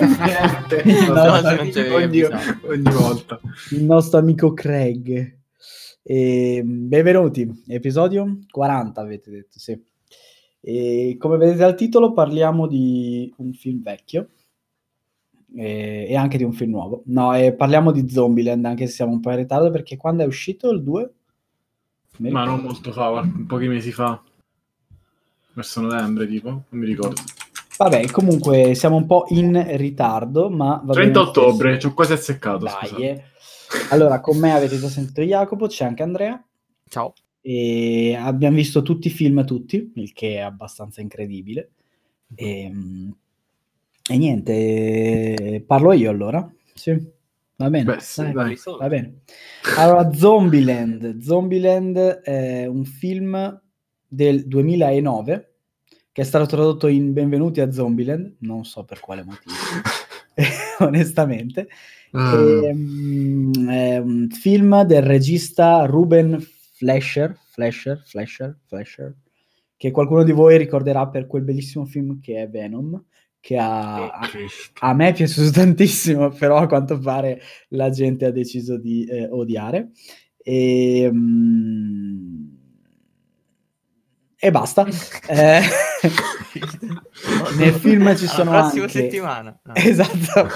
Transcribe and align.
niente. 0.00 0.82
Il 0.84 1.06
No, 1.08 1.14
nostro- 1.14 1.54
no, 1.54 1.94
ogni, 1.94 2.02
avvisato. 2.04 2.66
ogni 2.68 2.90
volta. 2.92 3.40
il 3.70 3.84
nostro 3.84 4.18
amico 4.18 4.52
Craig. 4.52 5.34
E, 6.02 6.62
benvenuti, 6.64 7.64
episodio 7.66 8.38
40 8.50 9.00
avete 9.00 9.30
detto, 9.30 9.58
sì. 9.58 9.80
E, 10.60 11.16
come 11.18 11.36
vedete 11.36 11.58
dal 11.58 11.74
titolo 11.74 12.12
parliamo 12.12 12.66
di 12.66 13.32
un 13.38 13.52
film 13.52 13.82
vecchio 13.82 14.28
e, 15.56 16.06
e 16.08 16.14
anche 16.16 16.38
di 16.38 16.44
un 16.44 16.52
film 16.52 16.70
nuovo. 16.70 17.02
No, 17.06 17.34
e 17.36 17.52
parliamo 17.54 17.90
di 17.92 18.08
Zombieland, 18.08 18.64
anche 18.64 18.86
se 18.86 18.92
siamo 18.92 19.12
un 19.12 19.20
po' 19.20 19.30
in 19.30 19.36
ritardo 19.38 19.70
perché 19.70 19.96
quando 19.96 20.22
è 20.22 20.26
uscito 20.26 20.70
il 20.70 20.82
2? 20.82 21.10
Mi 22.18 22.30
Ma 22.30 22.44
non 22.44 22.60
molto 22.60 22.92
fa, 22.92 23.28
pochi 23.46 23.66
mesi 23.68 23.92
fa. 23.92 24.22
Verso 25.54 25.80
novembre, 25.80 26.26
tipo, 26.28 26.48
non 26.48 26.64
mi 26.80 26.86
ricordo. 26.86 27.20
Vabbè, 27.78 28.10
comunque 28.10 28.74
siamo 28.74 28.96
un 28.96 29.06
po' 29.06 29.26
in 29.28 29.76
ritardo, 29.76 30.48
ma 30.48 30.80
va 30.82 30.94
30 30.94 30.94
bene 30.94 31.12
lo 31.12 31.20
ottobre, 31.20 31.78
ci 31.78 31.86
ho 31.86 31.92
quasi 31.94 32.12
azzeccato, 32.14 32.64
Dai, 32.64 33.02
eh. 33.02 33.22
Allora, 33.90 34.20
con 34.20 34.38
me 34.38 34.54
avete 34.54 34.78
già 34.78 34.88
sentito 34.88 35.20
Jacopo, 35.22 35.66
c'è 35.66 35.84
anche 35.84 36.02
Andrea. 36.02 36.42
Ciao. 36.88 37.12
E 37.40 38.16
abbiamo 38.18 38.56
visto 38.56 38.82
tutti 38.82 39.08
i 39.08 39.10
film 39.10 39.44
tutti, 39.44 39.92
il 39.96 40.12
che 40.12 40.36
è 40.36 40.38
abbastanza 40.38 41.00
incredibile. 41.00 41.72
E, 42.34 42.70
mm, 42.72 43.10
e 44.08 44.16
niente, 44.16 45.62
parlo 45.66 45.92
io 45.92 46.10
allora. 46.10 46.50
Sì, 46.72 46.90
va 47.56 47.68
bene. 47.68 47.84
Beh, 47.84 48.00
sì, 48.00 48.22
dai, 48.22 48.32
dai. 48.32 48.58
Va 48.78 48.88
bene. 48.88 49.20
Allora, 49.76 50.12
Zombieland. 50.12 51.20
Zombieland 51.20 51.98
è 51.98 52.66
un 52.66 52.84
film 52.84 53.60
del 54.08 54.46
2009 54.46 55.55
che 56.16 56.22
è 56.22 56.24
stato 56.24 56.46
tradotto 56.46 56.86
in 56.86 57.12
Benvenuti 57.12 57.60
a 57.60 57.70
Zombieland, 57.70 58.36
non 58.38 58.64
so 58.64 58.84
per 58.84 59.00
quale 59.00 59.22
motivo, 59.22 59.52
onestamente. 60.80 61.68
Ah, 62.12 62.34
Ehm, 62.34 63.68
è 63.68 63.98
un 63.98 64.26
film 64.30 64.82
del 64.84 65.02
regista 65.02 65.84
Ruben 65.84 66.40
Fleischer, 66.72 67.36
Fleischer, 67.50 68.02
Fleischer, 68.06 68.58
Fleischer, 68.64 69.14
che 69.76 69.90
qualcuno 69.90 70.22
di 70.22 70.32
voi 70.32 70.56
ricorderà 70.56 71.06
per 71.06 71.26
quel 71.26 71.42
bellissimo 71.42 71.84
film 71.84 72.18
che 72.18 72.40
è 72.44 72.48
Venom, 72.48 72.98
che 73.38 73.58
a, 73.58 74.18
Cristo. 74.30 74.72
a 74.86 74.94
me 74.94 75.08
è 75.08 75.12
piaciuto 75.12 75.50
tantissimo, 75.60 76.30
però 76.30 76.56
a 76.56 76.66
quanto 76.66 76.98
pare 76.98 77.42
la 77.68 77.90
gente 77.90 78.24
ha 78.24 78.30
deciso 78.30 78.78
di 78.78 79.04
eh, 79.04 79.28
odiare. 79.28 79.90
E, 80.38 81.10
mm, 81.12 82.55
e 84.38 84.50
basta. 84.50 84.86
Eh, 85.28 85.60
nel 87.56 87.72
film 87.72 88.14
ci 88.16 88.26
sono 88.26 88.52
La 88.52 88.60
prossima 88.60 88.84
anche... 88.84 89.00
settimana. 89.00 89.58
No. 89.64 89.72
Esatto, 89.74 90.46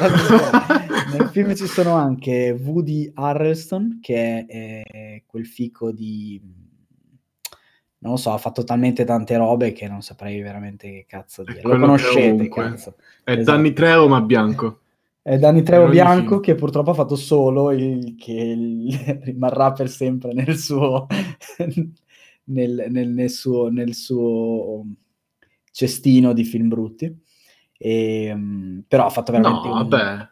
nel 1.17 1.28
film 1.33 1.55
ci 1.56 1.67
sono 1.67 1.95
anche 1.95 2.57
Woody 2.63 3.11
Harrelson, 3.13 3.98
che 4.01 4.46
è, 4.46 4.83
è 4.86 5.23
quel 5.27 5.46
fico 5.46 5.91
di... 5.91 6.41
non 7.98 8.13
lo 8.13 8.17
so, 8.17 8.33
ha 8.33 8.39
fatto 8.39 8.63
talmente 8.63 9.05
tante 9.05 9.36
robe 9.36 9.73
che 9.73 9.89
non 9.89 10.02
saprei 10.02 10.41
veramente 10.41 10.89
che 10.91 11.05
cazzo 11.08 11.42
dire. 11.42 11.62
Lo 11.62 11.79
conoscete, 11.79 12.48
cazzo. 12.48 12.95
È 13.24 13.33
esatto. 13.33 13.57
Danny 13.57 13.73
Trejo, 13.73 14.07
ma 14.08 14.20
bianco. 14.20 14.80
È 15.23 15.36
Danny 15.36 15.62
ogni 15.68 15.91
Bianco 15.91 16.41
che 16.41 16.55
purtroppo 16.55 16.91
ha 16.91 16.95
fatto 16.95 17.14
solo 17.14 17.73
il 17.73 18.17
che 18.17 18.33
il- 18.33 19.20
rimarrà 19.24 19.73
per 19.73 19.91
sempre 19.91 20.33
nel 20.33 20.57
suo, 20.57 21.07
nel, 22.50 22.86
nel- 22.90 23.08
nel 23.08 23.30
suo, 23.30 23.68
nel 23.68 23.94
suo 23.94 24.84
cestino 25.72 26.33
di 26.33 26.44
film 26.44 26.68
brutti. 26.68 27.14
E, 27.78 28.33
mm, 28.34 28.80
però 28.86 29.06
ha 29.06 29.11
fatto 29.11 29.33
veramente 29.33 29.68
No, 29.68 29.80
un- 29.80 30.28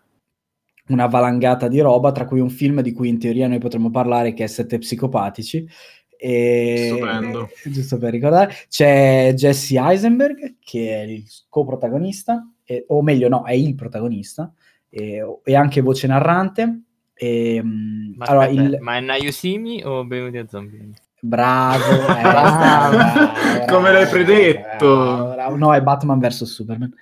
una 0.89 1.07
valangata 1.07 1.69
di 1.69 1.81
roba, 1.81 2.13
tra 2.13 2.25
cui 2.27 2.41
un 2.41 2.51
film 2.51 2.81
di 2.81 2.93
cui 2.93 3.09
in 3.09 3.19
teoria 3.19 3.49
noi 3.49 3.59
potremmo 3.59 3.91
parlare 3.91 4.33
che 4.33 4.45
è 4.45 4.47
Sette 4.47 4.79
Psicopatici. 4.79 5.67
E... 6.21 6.91
Stupendo. 6.93 7.49
Giusto 7.65 7.97
per 7.99 8.11
ricordare, 8.11 8.53
c'è 8.69 9.33
Jesse 9.35 9.79
Eisenberg 9.79 10.57
che 10.59 10.95
è 10.95 11.03
il 11.05 11.25
coprotagonista, 11.49 12.51
e- 12.65 12.85
o 12.89 13.03
meglio, 13.03 13.29
no, 13.29 13.45
è 13.45 13.53
il 13.53 13.75
protagonista, 13.75 14.53
e, 14.89 15.23
e 15.45 15.55
anche 15.55 15.81
voce 15.81 16.07
narrante. 16.07 16.83
E, 17.15 17.61
mm, 17.63 18.15
Ma, 18.17 18.25
allora, 18.27 18.47
aspetta, 18.47 18.63
il... 18.63 18.79
ma 18.81 18.97
è 18.97 19.01
Nayusimi 19.01 19.83
o 19.85 20.05
Benvenuti 20.05 20.39
a 20.39 20.47
Zombie? 20.49 20.91
Bravo, 21.21 21.83
eh, 22.17 22.23
Bravo. 22.23 22.97
bravo, 22.97 23.65
Come 23.73 23.93
l'hai 23.93 24.07
predetto. 24.09 25.33
bravo. 25.35 25.57
No, 25.57 25.75
è 25.75 25.83
Batman 25.83 26.19
vs 26.19 26.45
Superman. 26.45 26.93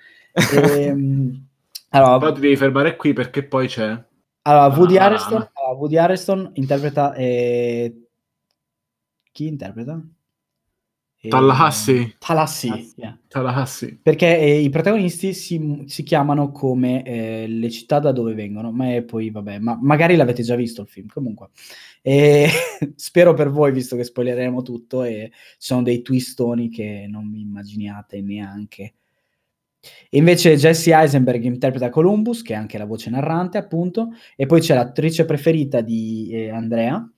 Ehm, 0.53 1.45
allora, 1.89 2.17
Però 2.19 2.31
ti 2.33 2.41
devi 2.41 2.55
fermare 2.55 2.95
qui 2.95 3.13
perché 3.13 3.43
poi 3.43 3.67
c'è. 3.67 4.03
Allora, 4.43 4.75
Woody 4.75 4.97
Ah. 4.97 5.05
Allora, 5.25 5.77
Woody 5.77 5.97
Harrelson 5.97 6.51
interpreta... 6.53 7.13
eh, 7.13 7.93
Chi 9.31 9.47
interpreta? 9.47 10.01
Eh, 11.27 11.29
Tallahassee. 11.29 12.15
Tallahassee. 12.17 13.19
Tallahassee. 13.27 13.99
Perché 14.01 14.39
eh, 14.39 14.59
i 14.59 14.69
protagonisti 14.69 15.33
si, 15.33 15.83
si 15.85 16.03
chiamano 16.03 16.51
come 16.51 17.03
eh, 17.03 17.45
le 17.47 17.69
città 17.69 17.99
da 17.99 18.11
dove 18.11 18.33
vengono, 18.33 18.71
ma 18.71 19.01
poi 19.05 19.29
vabbè, 19.29 19.59
ma 19.59 19.77
magari 19.79 20.15
l'avete 20.15 20.41
già 20.41 20.55
visto 20.55 20.81
il 20.81 20.87
film, 20.87 21.07
comunque. 21.07 21.49
E 22.01 22.47
spero 22.95 23.33
per 23.33 23.49
voi, 23.49 23.71
visto 23.71 23.95
che 23.95 24.03
spoileremo 24.03 24.61
tutto 24.61 25.03
e 25.03 25.31
ci 25.31 25.55
sono 25.57 25.83
dei 25.83 26.01
twistoni 26.01 26.69
che 26.69 27.05
non 27.09 27.29
vi 27.29 27.41
immaginiate 27.41 28.21
neanche. 28.21 28.93
E 30.09 30.17
invece 30.17 30.55
Jesse 30.55 30.93
Eisenberg 30.93 31.43
interpreta 31.43 31.89
Columbus, 31.89 32.41
che 32.41 32.53
è 32.53 32.57
anche 32.57 32.77
la 32.77 32.85
voce 32.85 33.09
narrante, 33.09 33.57
appunto, 33.57 34.09
e 34.35 34.45
poi 34.45 34.61
c'è 34.61 34.73
l'attrice 34.73 35.25
preferita 35.25 35.81
di 35.81 36.29
eh, 36.31 36.49
Andrea, 36.49 37.09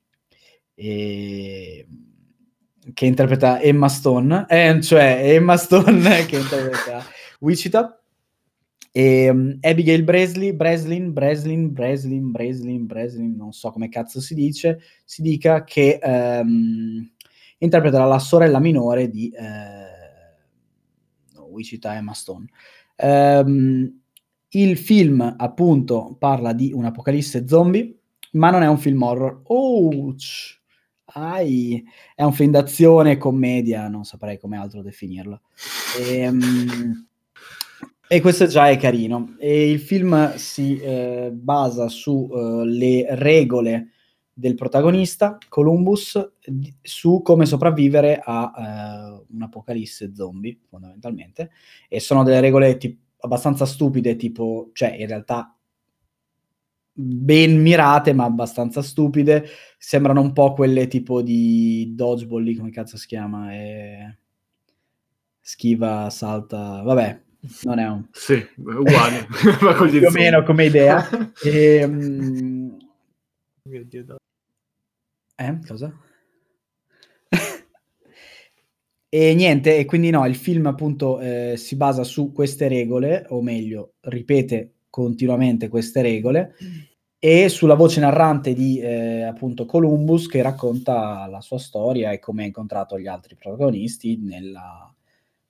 eh, 0.76 1.88
che 2.94 3.06
interpreta 3.06 3.60
Emma 3.62 3.88
Stone, 3.88 4.46
eh, 4.48 4.80
cioè 4.82 5.22
Emma 5.34 5.58
Stone 5.58 6.26
che 6.28 6.38
interpreta 6.38 7.04
Wichita, 7.40 8.00
e 8.92 9.30
um, 9.30 9.58
Abigail 9.62 10.04
Breslin, 10.04 10.56
Breslin, 10.56 11.14
Breslin, 11.14 11.72
Breslin, 11.72 12.32
Breslin, 12.32 12.86
Breslin, 12.86 13.36
non 13.36 13.52
so 13.54 13.72
come 13.72 13.90
cazzo 13.90 14.20
si 14.20 14.34
dice, 14.34 14.80
si 15.06 15.22
dica 15.22 15.64
che 15.64 16.00
ehm, 16.02 17.12
interpreta 17.60 18.04
la 18.06 18.20
sorella 18.20 18.60
minore 18.60 19.10
di 19.10 19.30
eh, 19.30 19.98
Wichita 21.50 21.96
Emma 21.96 22.14
Stone. 22.14 22.48
Ehm, 22.96 24.02
il 24.50 24.78
film 24.78 25.36
appunto 25.38 26.16
parla 26.18 26.54
di 26.54 26.72
un'apocalisse 26.74 27.48
zombie, 27.48 27.96
ma 28.32 28.50
non 28.50 28.64
è 28.64 28.68
un 28.68 28.80
film 28.80 29.02
horror. 29.04 29.42
Ouch! 29.44 30.59
Ai, 31.14 31.84
è 32.16 32.24
un 32.24 32.34
film 32.34 32.52
d'azione, 32.52 33.18
commedia, 33.18 33.88
non 33.88 34.04
saprei 34.04 34.38
come 34.38 34.58
altro 34.58 34.82
definirlo. 34.82 35.42
Ehm, 36.00 37.08
e 38.08 38.22
questo 38.22 38.48
già 38.48 38.70
è 38.70 38.78
carino. 38.78 39.36
E 39.40 39.70
il 39.70 39.80
film 39.80 40.36
si 40.36 40.80
eh, 40.80 41.30
basa 41.32 41.88
sulle 41.90 43.06
regole 43.16 43.92
del 44.34 44.56
protagonista, 44.56 45.38
Columbus, 45.50 46.32
su 46.82 47.22
come 47.22 47.46
sopravvivere 47.46 48.22
a 48.24 48.54
eh, 48.56 49.26
un'apocalisse 49.32 50.16
zombie, 50.16 50.58
fondamentalmente. 50.70 51.52
E 51.88 52.00
sono 52.00 52.24
delle 52.24 52.40
regole 52.40 52.78
ti- 52.78 52.98
abbastanza 53.20 53.66
stupide, 53.66 54.16
tipo, 54.16 54.70
cioè 54.74 54.96
in 54.98 55.08
realtà 55.08 55.59
ben 57.02 57.62
mirate, 57.62 58.12
ma 58.14 58.26
abbastanza 58.26 58.82
stupide. 58.82 59.46
Sembrano 59.78 60.22
un 60.22 60.34
po' 60.34 60.54
quelle 60.54 60.88
tipo 60.88 61.22
di 61.22 61.94
dodgeball 61.96 62.44
lì, 62.44 62.56
come 62.56 62.72
cazzo 62.72 62.98
si 62.98 63.08
chiama? 63.08 63.54
Eh, 63.54 64.18
Schiva, 65.40 66.10
salta, 66.10 66.82
vabbè, 66.84 67.22
non 67.64 67.80
è 67.80 67.88
un... 67.88 68.06
Sì, 68.12 68.46
uguale. 68.58 69.28
Ma 69.62 69.74
più 69.74 70.06
o 70.06 70.12
meno 70.12 70.44
come 70.44 70.66
idea. 70.66 71.08
E, 71.42 71.88
mm, 71.88 72.70
Mio 73.64 73.86
Dio, 73.86 74.04
no. 74.06 74.18
Eh, 75.36 75.60
cosa? 75.66 75.98
e 79.10 79.34
niente, 79.34 79.78
e 79.78 79.86
quindi 79.86 80.10
no, 80.10 80.26
il 80.28 80.36
film 80.36 80.66
appunto 80.66 81.20
eh, 81.22 81.56
si 81.56 81.78
basa 81.78 82.04
su 82.04 82.34
queste 82.34 82.68
regole, 82.68 83.26
o 83.30 83.42
meglio, 83.42 83.94
ripete 84.02 84.74
continuamente 84.90 85.70
queste 85.70 86.02
regole, 86.02 86.56
e 87.20 87.50
sulla 87.50 87.76
voce 87.76 88.00
narrante 88.00 88.54
di 88.54 88.80
eh, 88.80 89.24
appunto 89.24 89.66
Columbus 89.66 90.28
che 90.28 90.42
racconta 90.42 91.28
la 91.28 91.42
sua 91.42 91.60
storia 91.60 92.12
e 92.12 92.20
come 92.20 92.44
ha 92.44 92.46
incontrato 92.46 92.98
gli 92.98 93.08
altri 93.08 93.36
protagonisti 93.36 94.18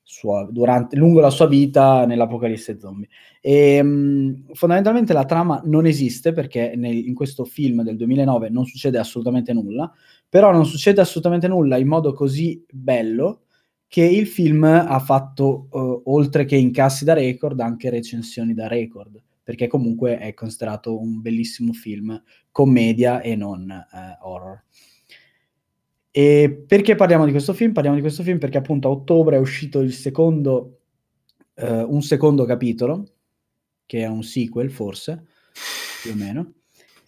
sua, 0.04 0.48
durante, 0.50 0.96
lungo 0.96 1.20
la 1.20 1.30
sua 1.30 1.48
vita 1.48 2.06
nell'apocalisse 2.06 2.80
zombie. 2.80 3.08
E, 3.42 3.82
mh, 3.82 4.54
fondamentalmente 4.54 5.14
la 5.14 5.26
trama 5.26 5.62
non 5.66 5.86
esiste 5.86 6.34
perché 6.34 6.74
nel- 6.76 7.06
in 7.08 7.14
questo 7.14 7.46
film 7.46 7.84
del 7.84 7.96
2009 7.96 8.50
non 8.50 8.66
succede 8.66 8.98
assolutamente 8.98 9.54
nulla, 9.54 9.92
però 10.28 10.52
non 10.52 10.66
succede 10.66 11.02
assolutamente 11.02 11.48
nulla 11.48 11.78
in 11.78 11.88
modo 11.88 12.14
così 12.14 12.64
bello 12.72 13.42
che 13.88 14.04
il 14.04 14.28
film 14.28 14.64
ha 14.64 15.00
fatto, 15.00 15.68
uh, 15.72 16.02
oltre 16.06 16.46
che 16.46 16.56
incassi 16.56 17.06
da 17.06 17.14
record, 17.14 17.60
anche 17.60 17.90
recensioni 17.90 18.54
da 18.54 18.68
record, 18.68 19.20
perché 19.50 19.66
comunque 19.66 20.20
è 20.20 20.36
considerato 20.36 21.02
un 21.02 21.22
bellissimo 21.22 21.74
film 21.74 22.22
commedia 22.52 23.20
e 23.20 23.36
non 23.36 23.68
uh, 23.68 24.28
horror. 24.28 24.64
E 26.12 26.66
perché 26.68 26.94
parliamo 26.94 27.26
di 27.26 27.32
questo 27.32 27.54
film? 27.54 27.74
Parliamo 27.74 27.96
di 27.96 28.04
questo 28.04 28.22
film 28.22 28.38
perché 28.38 28.60
appunto 28.60 28.88
a 28.88 28.92
ottobre 28.92 29.38
è 29.38 29.40
uscito 29.40 29.80
il 29.80 29.92
secondo, 29.92 30.82
uh, 31.56 31.66
un 31.66 32.04
secondo 32.04 32.46
capitolo, 32.46 33.08
che 33.88 34.02
è 34.02 34.08
un 34.08 34.22
sequel 34.22 34.70
forse, 34.70 35.26
più 36.04 36.12
o 36.12 36.16
meno. 36.16 36.54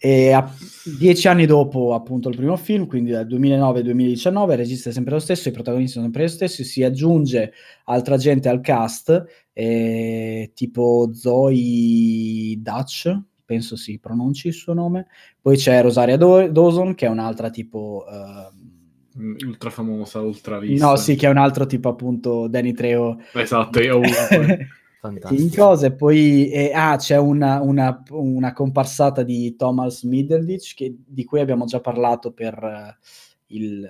E 0.04 0.32
a, 0.32 0.52
dieci 0.98 1.28
anni 1.28 1.46
dopo 1.46 1.94
appunto 1.94 2.28
il 2.28 2.34
primo 2.34 2.56
film, 2.56 2.88
quindi 2.88 3.12
dal 3.12 3.24
2009-2019, 3.24 4.50
il 4.50 4.56
regista 4.56 4.90
è 4.90 4.92
sempre 4.92 5.12
lo 5.12 5.20
stesso, 5.20 5.48
i 5.48 5.52
protagonisti 5.52 5.92
sono 5.92 6.06
sempre 6.06 6.22
lo 6.22 6.28
stesso, 6.28 6.64
si 6.64 6.82
aggiunge 6.82 7.52
altra 7.84 8.16
gente 8.16 8.48
al 8.48 8.60
cast, 8.60 9.24
eh, 9.52 10.50
tipo 10.56 11.10
Zoe 11.12 12.56
Dutch, 12.58 13.16
penso 13.44 13.76
si 13.76 14.00
pronunci 14.00 14.48
il 14.48 14.54
suo 14.54 14.72
nome, 14.72 15.06
poi 15.40 15.56
c'è 15.56 15.80
Rosaria 15.82 16.16
Do- 16.16 16.48
Dawson 16.48 16.96
che 16.96 17.06
è 17.06 17.08
un'altra 17.08 17.50
tipo... 17.50 18.04
Uh, 18.08 19.46
ultra 19.46 19.70
famosa, 19.70 20.20
ultra 20.20 20.58
vista. 20.58 20.84
No, 20.84 20.96
sì, 20.96 21.14
che 21.14 21.28
è 21.28 21.30
un 21.30 21.36
altro 21.36 21.64
tipo 21.66 21.88
appunto 21.88 22.48
Danny 22.48 22.72
Treo. 22.72 23.20
Esatto, 23.34 23.80
io 23.80 24.00
in 25.30 25.50
cose, 25.52 25.92
poi 25.92 26.48
eh, 26.50 26.70
ah, 26.72 26.96
c'è 26.96 27.16
una, 27.16 27.60
una, 27.60 28.02
una, 28.10 28.52
comparsata 28.52 29.24
di 29.24 29.56
Thomas 29.56 30.04
Middleditch 30.04 30.74
che, 30.74 30.94
di 31.04 31.24
cui 31.24 31.40
abbiamo 31.40 31.64
già 31.64 31.80
parlato 31.80 32.30
per 32.32 32.56
uh, 32.62 33.04
il 33.48 33.88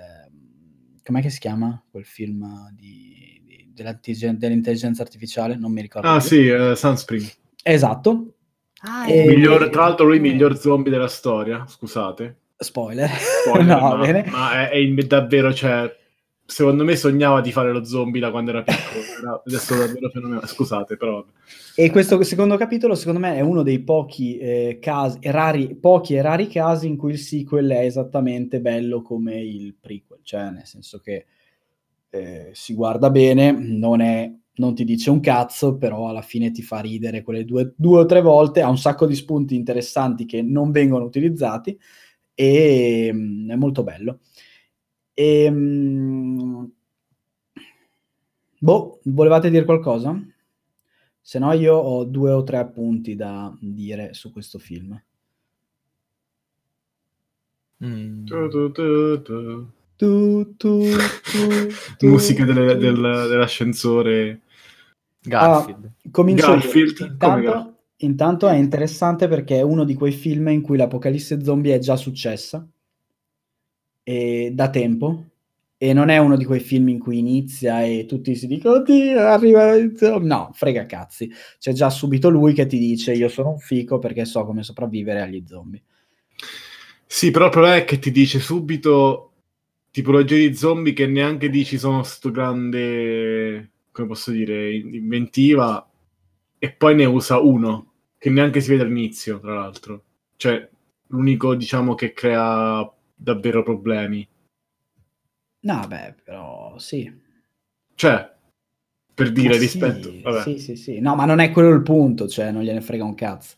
com'è 1.04 1.20
che 1.20 1.30
si 1.30 1.38
chiama 1.38 1.82
quel 1.90 2.04
film 2.04 2.70
di, 2.74 3.42
di, 3.44 4.36
dell'intelligenza 4.36 5.02
artificiale? 5.02 5.56
Non 5.56 5.72
mi 5.72 5.82
ricordo. 5.82 6.08
Ah, 6.08 6.18
più. 6.18 6.28
sì, 6.28 6.48
uh, 6.48 6.74
Sunspring. 6.74 7.28
Esatto. 7.62 8.34
Ah, 8.84 9.08
e... 9.08 9.26
miglior, 9.26 9.68
tra 9.68 9.82
l'altro, 9.82 10.06
lui 10.06 10.14
è 10.14 10.16
il 10.16 10.22
miglior 10.22 10.56
zombie 10.56 10.90
della 10.90 11.08
storia. 11.08 11.64
Scusate. 11.66 12.38
Spoiler. 12.56 13.10
Spoiler 13.10 13.66
no, 13.78 13.96
ma, 13.96 14.24
ma 14.30 14.68
è, 14.68 14.70
è, 14.70 15.02
davvero, 15.04 15.52
cioè, 15.52 15.94
secondo 16.44 16.84
me 16.84 16.96
sognava 16.96 17.40
di 17.40 17.52
fare 17.52 17.72
lo 17.72 17.84
zombie 17.84 18.20
da 18.20 18.30
quando 18.30 18.50
era 18.50 18.62
piccolo. 18.62 19.42
Adesso 19.44 19.76
davvero 19.76 20.08
fenomenale. 20.10 20.46
Scusate, 20.46 20.96
però. 20.96 21.24
E 21.74 21.90
questo 21.90 22.22
secondo 22.22 22.56
capitolo, 22.56 22.94
secondo 22.94 23.20
me, 23.20 23.36
è 23.36 23.40
uno 23.40 23.62
dei 23.62 23.80
pochi 23.80 24.36
eh, 24.38 24.78
casi, 24.80 25.18
rari, 25.22 25.74
pochi 25.74 26.14
e 26.14 26.22
rari 26.22 26.48
casi 26.48 26.86
in 26.86 26.96
cui 26.96 27.12
il 27.12 27.18
sequel 27.18 27.70
è 27.70 27.84
esattamente 27.84 28.60
bello 28.60 29.02
come 29.02 29.40
il 29.40 29.74
prequel. 29.80 30.20
Cioè, 30.22 30.50
nel 30.50 30.66
senso 30.66 30.98
che 31.00 31.26
eh, 32.10 32.50
si 32.52 32.74
guarda 32.74 33.10
bene, 33.10 33.52
non 33.52 34.00
è 34.00 34.30
non 34.54 34.74
ti 34.74 34.84
dice 34.84 35.10
un 35.10 35.20
cazzo, 35.20 35.78
però 35.78 36.08
alla 36.08 36.20
fine 36.20 36.50
ti 36.50 36.62
fa 36.62 36.80
ridere 36.80 37.22
quelle 37.22 37.44
due, 37.44 37.72
due, 37.76 38.00
o 38.00 38.06
tre 38.06 38.20
volte, 38.20 38.60
ha 38.60 38.68
un 38.68 38.78
sacco 38.78 39.06
di 39.06 39.14
spunti 39.14 39.54
interessanti 39.54 40.26
che 40.26 40.42
non 40.42 40.70
vengono 40.70 41.04
utilizzati 41.04 41.78
e 42.34 43.10
mh, 43.12 43.50
è 43.50 43.56
molto 43.56 43.82
bello. 43.82 44.20
E, 45.22 45.48
mh, 45.48 46.72
boh, 48.58 49.00
volevate 49.04 49.50
dire 49.50 49.64
qualcosa? 49.64 50.20
Se 51.20 51.38
no 51.38 51.52
io 51.52 51.76
ho 51.76 52.02
due 52.04 52.32
o 52.32 52.42
tre 52.42 52.56
appunti 52.56 53.14
da 53.14 53.56
dire 53.60 54.14
su 54.14 54.32
questo 54.32 54.58
film. 54.58 55.00
Mm. 57.84 58.24
Tu, 58.24 58.48
tu, 58.72 60.56
tu, 60.56 60.82
Musica 62.00 62.44
delle, 62.44 62.76
del, 62.76 62.96
dell'ascensore. 62.96 64.40
Garfield. 65.20 65.84
Ah, 65.84 66.08
comincio 66.10 66.48
Garfield. 66.48 66.98
Intanto, 67.00 67.76
intanto 67.98 68.48
è 68.48 68.56
interessante 68.56 69.28
perché 69.28 69.58
è 69.58 69.62
uno 69.62 69.84
di 69.84 69.94
quei 69.94 70.10
film 70.10 70.48
in 70.48 70.62
cui 70.62 70.76
l'apocalisse 70.76 71.44
zombie 71.44 71.76
è 71.76 71.78
già 71.78 71.94
successa 71.94 72.66
e 74.02 74.50
da 74.52 74.70
tempo. 74.70 75.26
E 75.76 75.92
non 75.92 76.10
è 76.10 76.18
uno 76.18 76.36
di 76.36 76.44
quei 76.44 76.60
film 76.60 76.90
in 76.90 77.00
cui 77.00 77.18
inizia 77.18 77.82
e 77.82 78.06
tutti 78.06 78.36
si 78.36 78.46
dicono 78.46 78.76
oddio 78.76 79.18
arriva 79.18 79.74
no 80.20 80.50
frega 80.54 80.86
cazzi. 80.86 81.28
C'è 81.58 81.72
già 81.72 81.90
subito 81.90 82.28
lui 82.30 82.52
che 82.52 82.66
ti 82.66 82.78
dice 82.78 83.12
io 83.12 83.28
sono 83.28 83.50
un 83.50 83.58
fico 83.58 83.98
perché 83.98 84.24
so 84.24 84.44
come 84.44 84.62
sopravvivere 84.62 85.22
agli 85.22 85.42
zombie. 85.44 85.82
Sì 87.04 87.32
però 87.32 87.46
il 87.46 87.50
problema 87.50 87.76
è 87.76 87.84
che 87.84 87.98
ti 87.98 88.12
dice 88.12 88.38
subito 88.38 89.32
tipologia 89.90 90.36
di 90.36 90.54
zombie 90.54 90.92
che 90.92 91.08
neanche 91.08 91.50
dici 91.50 91.76
sono 91.78 92.04
sto 92.04 92.30
grande 92.30 93.70
come 93.90 94.06
posso 94.06 94.30
dire 94.30 94.72
inventiva 94.72 95.84
e 96.58 96.72
poi 96.72 96.94
ne 96.94 97.06
usa 97.06 97.40
uno 97.40 97.92
che 98.18 98.30
neanche 98.30 98.60
si 98.60 98.70
vede 98.70 98.84
all'inizio 98.84 99.40
tra 99.40 99.54
l'altro. 99.54 100.04
Cioè 100.36 100.68
l'unico 101.08 101.56
diciamo 101.56 101.96
che 101.96 102.12
crea 102.12 102.88
davvero 103.22 103.62
problemi. 103.62 104.26
No, 105.60 105.84
beh, 105.86 106.14
però 106.24 106.76
sì. 106.78 107.10
Cioè, 107.94 108.30
per 109.14 109.30
dire 109.32 109.54
ma 109.54 109.58
rispetto... 109.58 110.10
Sì, 110.10 110.20
Vabbè. 110.20 110.42
sì, 110.42 110.58
sì, 110.58 110.76
sì. 110.76 111.00
No, 111.00 111.14
ma 111.14 111.24
non 111.24 111.38
è 111.38 111.50
quello 111.50 111.70
il 111.70 111.82
punto, 111.82 112.26
cioè 112.28 112.50
non 112.50 112.62
gliene 112.62 112.80
frega 112.80 113.04
un 113.04 113.14
cazzo. 113.14 113.54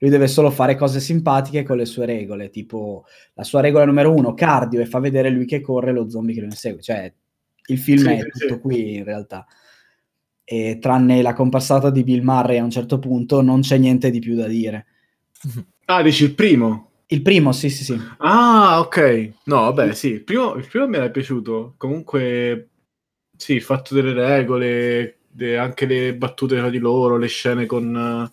Lui 0.00 0.10
deve 0.10 0.28
solo 0.28 0.50
fare 0.50 0.76
cose 0.76 1.00
simpatiche 1.00 1.64
con 1.64 1.76
le 1.76 1.84
sue 1.84 2.06
regole, 2.06 2.50
tipo 2.50 3.04
la 3.34 3.42
sua 3.42 3.60
regola 3.60 3.84
numero 3.84 4.14
uno, 4.14 4.34
cardio, 4.34 4.80
e 4.80 4.86
fa 4.86 5.00
vedere 5.00 5.30
lui 5.30 5.44
che 5.44 5.60
corre 5.60 5.92
lo 5.92 6.08
zombie 6.08 6.34
che 6.34 6.40
lo 6.40 6.46
insegue. 6.46 6.80
Cioè, 6.80 7.12
il 7.66 7.78
film 7.78 8.04
sì, 8.04 8.12
è 8.12 8.28
tutto 8.28 8.54
sì. 8.54 8.60
qui 8.60 8.94
in 8.96 9.04
realtà. 9.04 9.44
E 10.44 10.78
tranne 10.80 11.20
la 11.20 11.32
compassata 11.32 11.90
di 11.90 12.04
Bill 12.04 12.22
Murray 12.22 12.58
a 12.58 12.64
un 12.64 12.70
certo 12.70 13.00
punto 13.00 13.42
non 13.42 13.60
c'è 13.60 13.76
niente 13.76 14.10
di 14.10 14.20
più 14.20 14.36
da 14.36 14.46
dire. 14.46 14.86
Ah, 15.90 16.02
dici 16.02 16.24
il 16.24 16.34
primo? 16.34 16.87
Il 17.10 17.22
primo, 17.22 17.52
sì, 17.52 17.70
sì, 17.70 17.84
sì. 17.84 18.00
Ah, 18.18 18.80
ok. 18.80 19.32
No, 19.44 19.60
vabbè, 19.72 19.94
sì. 19.94 20.12
Il 20.12 20.24
primo, 20.24 20.54
il 20.56 20.66
primo 20.68 20.86
mi 20.86 20.96
era 20.96 21.08
piaciuto. 21.08 21.74
Comunque, 21.78 22.68
sì, 23.34 23.54
il 23.54 23.62
fatto 23.62 23.94
delle 23.94 24.12
regole, 24.12 25.20
de, 25.26 25.56
anche 25.56 25.86
le 25.86 26.14
battute 26.14 26.56
tra 26.56 26.68
di 26.68 26.78
loro, 26.78 27.16
le 27.16 27.28
scene 27.28 27.64
con, 27.64 28.30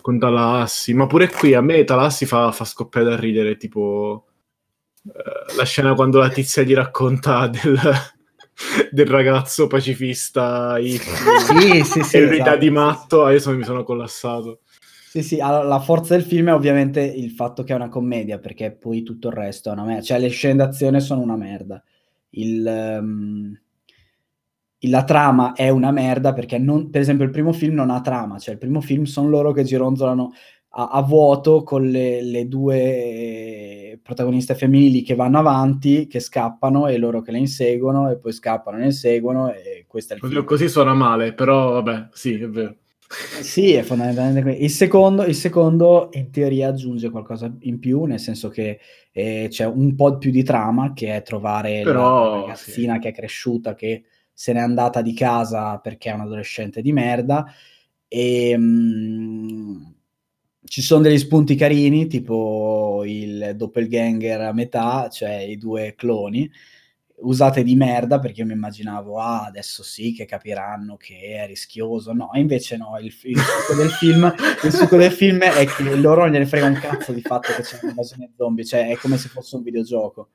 con 0.00 0.18
Talassi. 0.18 0.92
Ma 0.92 1.06
pure 1.06 1.28
qui 1.30 1.54
a 1.54 1.60
me 1.60 1.84
Talassi 1.84 2.26
fa, 2.26 2.50
fa 2.50 2.64
scoppiare 2.64 3.10
da 3.10 3.16
ridere, 3.16 3.56
tipo 3.56 4.26
eh, 5.04 5.54
la 5.56 5.64
scena 5.64 5.94
quando 5.94 6.18
la 6.18 6.30
tizia 6.30 6.64
gli 6.64 6.74
racconta 6.74 7.46
del, 7.46 7.78
del 8.90 9.06
ragazzo 9.06 9.68
pacifista, 9.68 10.78
i, 10.82 10.98
sì, 10.98 11.84
sì, 11.84 12.02
sì, 12.02 12.18
esatto. 12.18 12.56
di 12.56 12.70
matto, 12.70 13.24
adesso 13.24 13.52
mi 13.52 13.62
sono 13.62 13.84
collassato. 13.84 14.62
Sì, 15.08 15.22
sì, 15.22 15.40
allora, 15.40 15.64
la 15.64 15.80
forza 15.80 16.14
del 16.14 16.22
film 16.22 16.48
è 16.48 16.52
ovviamente 16.52 17.00
il 17.00 17.30
fatto 17.30 17.64
che 17.64 17.72
è 17.72 17.76
una 17.76 17.88
commedia, 17.88 18.38
perché 18.38 18.72
poi 18.72 19.02
tutto 19.02 19.28
il 19.28 19.34
resto 19.34 19.70
è 19.70 19.72
una 19.72 19.84
merda. 19.84 20.02
Cioè, 20.02 20.18
le 20.18 20.28
scene 20.28 20.56
d'azione 20.56 21.00
sono 21.00 21.22
una 21.22 21.34
merda. 21.34 21.82
Il, 22.30 22.98
um, 23.00 23.58
la 24.80 25.04
trama 25.04 25.54
è 25.54 25.70
una 25.70 25.92
merda 25.92 26.34
perché, 26.34 26.58
non, 26.58 26.90
per 26.90 27.00
esempio, 27.00 27.24
il 27.24 27.30
primo 27.30 27.54
film 27.54 27.74
non 27.74 27.88
ha 27.88 28.02
trama. 28.02 28.38
Cioè, 28.38 28.52
il 28.52 28.60
primo 28.60 28.82
film 28.82 29.04
sono 29.04 29.30
loro 29.30 29.52
che 29.52 29.64
gironzolano 29.64 30.30
a, 30.72 30.88
a 30.88 31.00
vuoto 31.00 31.62
con 31.62 31.88
le, 31.88 32.22
le, 32.22 32.46
due 32.46 33.98
protagoniste 34.02 34.54
femminili 34.54 35.00
che 35.00 35.14
vanno 35.14 35.38
avanti, 35.38 36.06
che 36.06 36.20
scappano 36.20 36.86
e 36.86 36.98
loro 36.98 37.22
che 37.22 37.32
le 37.32 37.38
inseguono 37.38 38.10
e 38.10 38.18
poi 38.18 38.32
scappano 38.32 38.76
e 38.76 38.80
le 38.80 38.86
inseguono 38.86 39.54
e 39.54 39.86
questo 39.88 40.12
è 40.12 40.16
il 40.16 40.20
così, 40.20 40.34
film. 40.34 40.44
Così 40.44 40.68
suona 40.68 40.92
male, 40.92 41.32
però 41.32 41.80
vabbè, 41.80 42.08
sì, 42.12 42.34
è 42.34 42.46
vero. 42.46 42.76
Sì, 43.08 43.72
è 43.72 43.82
fondamentalmente 43.82 44.50
il 44.50 44.70
secondo, 44.70 45.24
il 45.24 45.34
secondo 45.34 46.10
in 46.12 46.30
teoria 46.30 46.68
aggiunge 46.68 47.08
qualcosa 47.08 47.50
in 47.60 47.78
più, 47.78 48.04
nel 48.04 48.20
senso 48.20 48.50
che 48.50 48.80
eh, 49.12 49.46
c'è 49.48 49.64
un 49.64 49.94
po' 49.94 50.18
più 50.18 50.30
di 50.30 50.42
trama 50.42 50.92
che 50.92 51.16
è 51.16 51.22
trovare 51.22 51.80
Però, 51.82 52.34
la 52.34 52.40
ragazzina 52.42 52.94
sì. 52.94 53.00
che 53.00 53.08
è 53.08 53.12
cresciuta, 53.12 53.74
che 53.74 54.04
se 54.32 54.52
n'è 54.52 54.60
andata 54.60 55.00
di 55.00 55.14
casa 55.14 55.78
perché 55.78 56.10
è 56.10 56.14
un 56.14 56.20
adolescente 56.20 56.82
di 56.82 56.92
merda 56.92 57.46
e 58.06 58.56
mh, 58.56 58.62
mm, 58.62 59.82
ci 60.64 60.82
sono 60.82 61.02
degli 61.02 61.18
spunti 61.18 61.54
carini, 61.54 62.08
tipo 62.08 63.02
il 63.06 63.54
doppelganger 63.56 64.42
a 64.42 64.52
metà, 64.52 65.08
cioè 65.08 65.36
i 65.36 65.56
due 65.56 65.94
cloni 65.96 66.50
usate 67.20 67.62
di 67.62 67.74
merda 67.74 68.18
perché 68.18 68.40
io 68.40 68.46
mi 68.46 68.52
immaginavo 68.52 69.18
ah 69.18 69.44
adesso 69.44 69.82
sì 69.82 70.12
che 70.12 70.24
capiranno 70.24 70.96
che 70.96 71.42
è 71.42 71.46
rischioso. 71.46 72.12
No 72.12 72.30
invece 72.34 72.76
no 72.76 72.96
il, 72.98 73.12
il 73.22 73.38
succo 73.38 73.74
del 73.74 73.90
film 73.90 74.34
il 74.62 74.72
succo 74.72 74.96
del 74.96 75.12
film 75.12 75.40
è 75.40 75.66
che 75.66 75.96
loro 75.96 76.22
non 76.22 76.30
gliene 76.30 76.46
frega 76.46 76.66
un 76.66 76.74
cazzo 76.74 77.12
di 77.12 77.22
fatto 77.22 77.52
che 77.52 77.62
c'è 77.62 77.78
un'invasione 77.82 78.32
zombie 78.36 78.64
cioè 78.64 78.88
è 78.88 78.96
come 78.96 79.16
se 79.16 79.28
fosse 79.28 79.56
un 79.56 79.62
videogioco. 79.62 80.30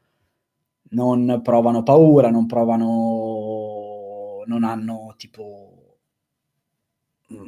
Non 0.89 1.41
provano 1.43 1.83
paura 1.83 2.29
non 2.29 2.45
provano 2.45 4.43
non 4.45 4.63
hanno 4.63 5.13
tipo 5.17 5.73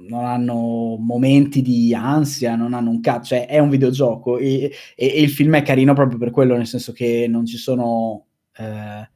non 0.08 0.26
hanno 0.26 0.98
momenti 0.98 1.62
di 1.62 1.94
ansia, 1.94 2.56
non 2.56 2.74
hanno 2.74 2.90
un 2.90 3.02
cazzo, 3.02 3.36
cioè 3.36 3.46
è 3.46 3.60
un 3.60 3.70
videogioco 3.70 4.38
e, 4.40 4.72
e, 4.96 5.06
e, 5.08 5.22
il 5.22 5.30
film 5.30 5.56
è 5.56 5.62
carino 5.62 5.94
proprio 5.94 6.18
per 6.18 6.32
quello, 6.32 6.56
nel 6.56 6.66
senso 6.66 6.92
che 6.92 7.28
non 7.30 7.46
ci 7.46 7.58
sono 7.58 8.26
eh, 8.58 9.10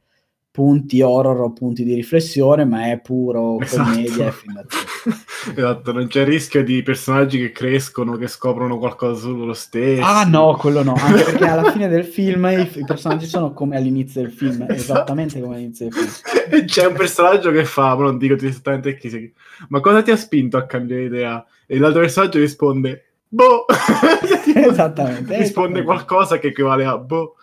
punti 0.52 1.00
horror 1.00 1.40
o 1.42 1.52
punti 1.52 1.84
di 1.84 1.94
riflessione, 1.94 2.64
ma 2.64 2.90
è 2.90 3.00
puro 3.00 3.60
Esatto. 3.60 3.82
commedia 3.90 4.26
e 4.26 4.32
film 4.32 4.54
d'azione. 4.54 5.16
esatto, 5.56 5.92
non 5.92 6.06
c'è 6.08 6.24
rischio 6.24 6.64
di 6.64 6.82
personaggi 6.82 7.38
che 7.38 7.52
crescono, 7.52 8.16
che 8.16 8.26
scoprono 8.26 8.76
qualcosa 8.78 9.20
su 9.20 9.36
loro 9.36 9.54
stessi. 9.54 10.00
Ah 10.02 10.24
no, 10.24 10.56
quello 10.56 10.82
no, 10.82 10.94
anche 10.98 11.22
perché 11.22 11.46
alla 11.46 11.70
fine 11.70 11.86
del 11.88 12.04
film 12.04 12.44
i, 12.46 12.68
i 12.80 12.84
personaggi 12.84 13.26
sono 13.26 13.52
come 13.52 13.76
all'inizio 13.76 14.22
del 14.22 14.32
film, 14.32 14.62
Esatto. 14.62 14.72
esattamente 14.72 15.40
come 15.40 15.54
all'inizio 15.54 15.88
del 15.88 15.94
film. 15.94 16.38
E 16.52 16.64
c'è 16.64 16.84
un 16.86 16.94
personaggio 16.94 17.52
che 17.52 17.64
fa, 17.64 17.94
ma 17.94 18.02
non 18.02 18.18
dico 18.18 18.34
esattamente 18.34 18.96
chi 18.96 19.32
ma 19.68 19.78
cosa 19.78 20.02
ti 20.02 20.10
ha 20.10 20.16
spinto 20.16 20.56
a 20.56 20.66
cambiare 20.66 21.04
idea? 21.04 21.44
E 21.64 21.78
l'altro 21.78 22.00
personaggio 22.00 22.40
risponde, 22.40 23.04
boh! 23.28 23.66
Esattamente, 24.52 25.36
risponde 25.36 25.78
esattamente. 25.78 25.82
qualcosa 25.84 26.38
che 26.38 26.48
equivale 26.48 26.84
a 26.84 26.98
boh. 26.98 27.36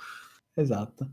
Esatto. 0.54 1.08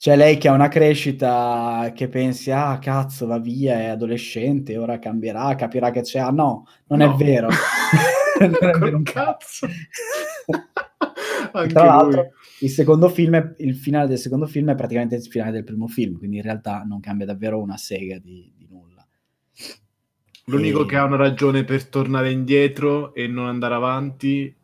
C'è 0.00 0.16
lei 0.16 0.38
che 0.38 0.48
ha 0.48 0.52
una 0.52 0.68
crescita 0.68 1.92
che 1.94 2.08
pensi, 2.08 2.50
ah 2.50 2.78
cazzo, 2.78 3.26
va 3.26 3.38
via, 3.38 3.74
è 3.80 3.84
adolescente, 3.88 4.78
ora 4.78 4.98
cambierà, 4.98 5.54
capirà 5.56 5.90
che 5.90 6.00
c'è. 6.00 6.18
Ah 6.20 6.30
no, 6.30 6.64
non 6.86 7.00
No. 7.00 7.12
è 7.12 7.16
vero. 7.22 7.48
non 8.40 8.70
è 8.70 8.78
vero 8.78 8.96
un 8.96 9.02
cazzo. 9.02 9.66
Tra 11.52 11.84
l'altro, 11.84 12.20
lui. 12.22 12.30
il 12.60 12.70
secondo 12.70 13.10
film, 13.10 13.36
è- 13.36 13.54
il 13.58 13.74
finale 13.76 14.06
del 14.08 14.16
secondo 14.18 14.46
film 14.46 14.70
è 14.70 14.74
praticamente 14.74 15.16
il 15.16 15.22
finale 15.22 15.50
del 15.52 15.64
primo 15.64 15.86
film, 15.86 16.16
quindi 16.16 16.36
in 16.36 16.42
realtà 16.44 16.82
non 16.86 17.00
cambia 17.00 17.26
davvero 17.26 17.60
una 17.60 17.76
sega 17.76 18.18
di, 18.18 18.50
di 18.56 18.66
nulla. 18.70 19.06
L'unico 20.46 20.84
E- 20.84 20.86
che 20.86 20.96
ha 20.96 21.04
una 21.04 21.16
ragione 21.16 21.64
per 21.64 21.84
tornare 21.88 22.30
indietro 22.30 23.12
e 23.12 23.26
non 23.26 23.48
andare 23.48 23.74
avanti, 23.74 24.56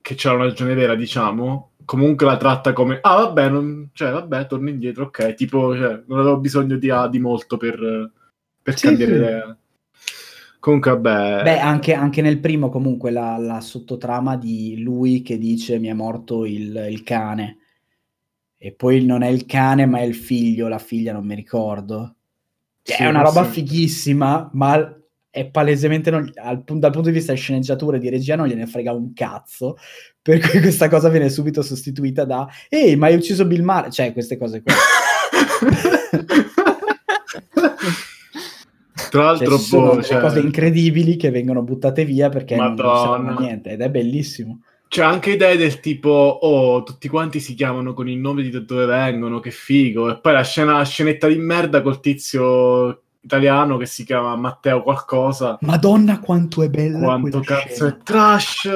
che 0.00 0.14
c'ha 0.16 0.32
una 0.32 0.44
ragione 0.46 0.74
vera, 0.74 0.96
diciamo, 0.96 1.73
comunque 1.84 2.26
la 2.26 2.36
tratta 2.36 2.72
come 2.72 2.98
ah 3.00 3.16
vabbè, 3.24 3.48
non- 3.48 3.90
cioè 3.92 4.10
vabbè, 4.12 4.46
torno 4.46 4.68
indietro, 4.70 5.04
ok, 5.04 5.34
tipo, 5.34 5.74
cioè, 5.76 6.02
non 6.06 6.18
avevo 6.20 6.38
bisogno 6.38 6.76
di, 6.76 6.90
ah, 6.90 7.08
di 7.08 7.18
molto 7.18 7.56
per, 7.56 8.10
per 8.62 8.76
Sì, 8.78 8.86
cambiare 8.86 9.12
sì. 9.12 9.18
idea. 9.18 9.58
Comunque, 10.60 10.90
vabbè, 10.92 11.42
Beh, 11.42 11.58
anche, 11.58 11.92
anche 11.92 12.22
nel 12.22 12.40
primo 12.40 12.70
comunque 12.70 13.10
la, 13.10 13.36
la 13.36 13.60
sottotrama 13.60 14.36
di 14.36 14.80
lui 14.80 15.20
che 15.20 15.36
dice 15.36 15.78
mi 15.78 15.88
è 15.88 15.92
morto 15.92 16.46
il, 16.46 16.86
il 16.90 17.02
cane 17.02 17.58
e 18.56 18.72
poi 18.72 19.04
non 19.04 19.22
è 19.22 19.28
il 19.28 19.44
cane 19.44 19.84
ma 19.84 19.98
è 19.98 20.04
il 20.04 20.14
figlio, 20.14 20.68
la 20.68 20.78
figlia 20.78 21.12
non 21.12 21.26
mi 21.26 21.34
ricordo. 21.34 22.14
Che 22.82 22.94
Sì, 22.94 23.02
è 23.02 23.06
una 23.06 23.20
roba 23.20 23.44
forse- 23.44 23.60
fighissima 23.60 24.50
ma 24.54 24.98
è 25.28 25.46
palesemente 25.50 26.10
non- 26.10 26.30
al 26.36 26.62
dal 26.64 26.92
punto 26.92 27.08
di 27.08 27.14
vista 27.14 27.32
di 27.32 27.38
sceneggiatura 27.38 27.96
e 27.96 28.00
di 28.00 28.08
regia 28.08 28.36
non 28.36 28.46
gliene 28.46 28.66
frega 28.66 28.92
un 28.92 29.12
cazzo 29.12 29.76
per 30.24 30.40
cui 30.40 30.58
questa 30.60 30.88
cosa 30.88 31.10
viene 31.10 31.28
subito 31.28 31.60
sostituita 31.60 32.24
da 32.24 32.48
ehi 32.70 32.96
ma 32.96 33.06
hai 33.06 33.14
ucciso 33.14 33.44
Bill 33.44 33.62
Murray 33.62 33.90
cioè 33.90 34.12
queste 34.14 34.38
cose 34.38 34.62
qua 34.62 34.72
Tra 39.10 39.22
Cioè, 39.36 39.46
l'altro, 39.46 39.58
ci 39.58 39.64
sono 39.64 39.94
boh, 39.94 40.02
cioè, 40.02 40.20
cose 40.20 40.40
incredibili 40.40 41.16
che 41.16 41.30
vengono 41.30 41.62
buttate 41.62 42.04
via 42.04 42.30
perché 42.30 42.56
non 42.56 42.74
Madonna. 42.74 42.98
servono 42.98 43.36
a 43.36 43.40
niente 43.40 43.70
ed 43.70 43.80
è 43.80 43.90
bellissimo 43.90 44.60
c'è 44.94 45.02
anche 45.02 45.32
idee 45.32 45.56
del 45.56 45.80
tipo, 45.80 46.08
oh, 46.08 46.84
tutti 46.84 47.08
quanti 47.08 47.40
si 47.40 47.54
chiamano 47.54 47.94
con 47.94 48.08
il 48.08 48.16
nome 48.16 48.42
di 48.42 48.50
da 48.50 48.60
dove 48.60 48.86
vengono, 48.86 49.40
che 49.40 49.50
figo. 49.50 50.08
E 50.08 50.20
poi 50.20 50.32
la 50.32 50.44
scena, 50.44 50.76
la 50.76 50.84
scenetta 50.84 51.26
di 51.26 51.36
merda 51.36 51.82
col 51.82 51.98
tizio 51.98 53.02
italiano 53.20 53.76
che 53.76 53.86
si 53.86 54.04
chiama 54.04 54.36
Matteo 54.36 54.84
qualcosa. 54.84 55.58
Madonna 55.62 56.20
quanto 56.20 56.62
è 56.62 56.68
bella 56.68 57.00
Quanto 57.00 57.40
cazzo 57.40 57.74
scena. 57.74 57.88
è 57.88 57.96
trash! 58.04 58.70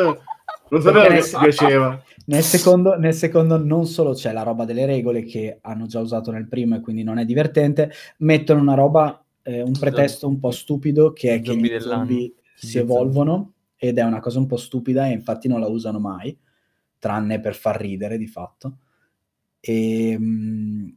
Lo 0.70 0.80
sapevo 0.80 1.04
che 1.04 1.12
nel- 1.14 1.36
piaceva. 1.40 2.02
Nel 2.26 2.42
secondo, 2.42 2.98
nel 2.98 3.14
secondo 3.14 3.56
non 3.56 3.86
solo 3.86 4.12
c'è 4.12 4.32
la 4.32 4.42
roba 4.42 4.66
delle 4.66 4.84
regole 4.84 5.24
che 5.24 5.58
hanno 5.62 5.86
già 5.86 6.00
usato 6.00 6.30
nel 6.30 6.46
primo 6.46 6.76
e 6.76 6.80
quindi 6.80 7.02
non 7.02 7.18
è 7.18 7.24
divertente, 7.24 7.90
mettono 8.18 8.60
una 8.60 8.74
roba, 8.74 9.24
eh, 9.42 9.62
un 9.62 9.72
pretesto 9.72 10.28
un 10.28 10.38
po' 10.38 10.50
stupido 10.50 11.12
che 11.12 11.34
è 11.34 11.40
che 11.40 11.52
i 11.52 11.80
zombie 11.80 12.34
si 12.54 12.76
evolvono 12.76 13.54
ed 13.76 13.96
è 13.96 14.02
una 14.02 14.20
cosa 14.20 14.38
un 14.40 14.46
po' 14.46 14.58
stupida 14.58 15.06
e 15.06 15.12
infatti 15.12 15.48
non 15.48 15.60
la 15.60 15.68
usano 15.68 16.00
mai, 16.00 16.36
tranne 16.98 17.40
per 17.40 17.54
far 17.54 17.80
ridere 17.80 18.18
di 18.18 18.26
fatto. 18.26 18.78
E, 19.60 20.16
mm, 20.18 20.88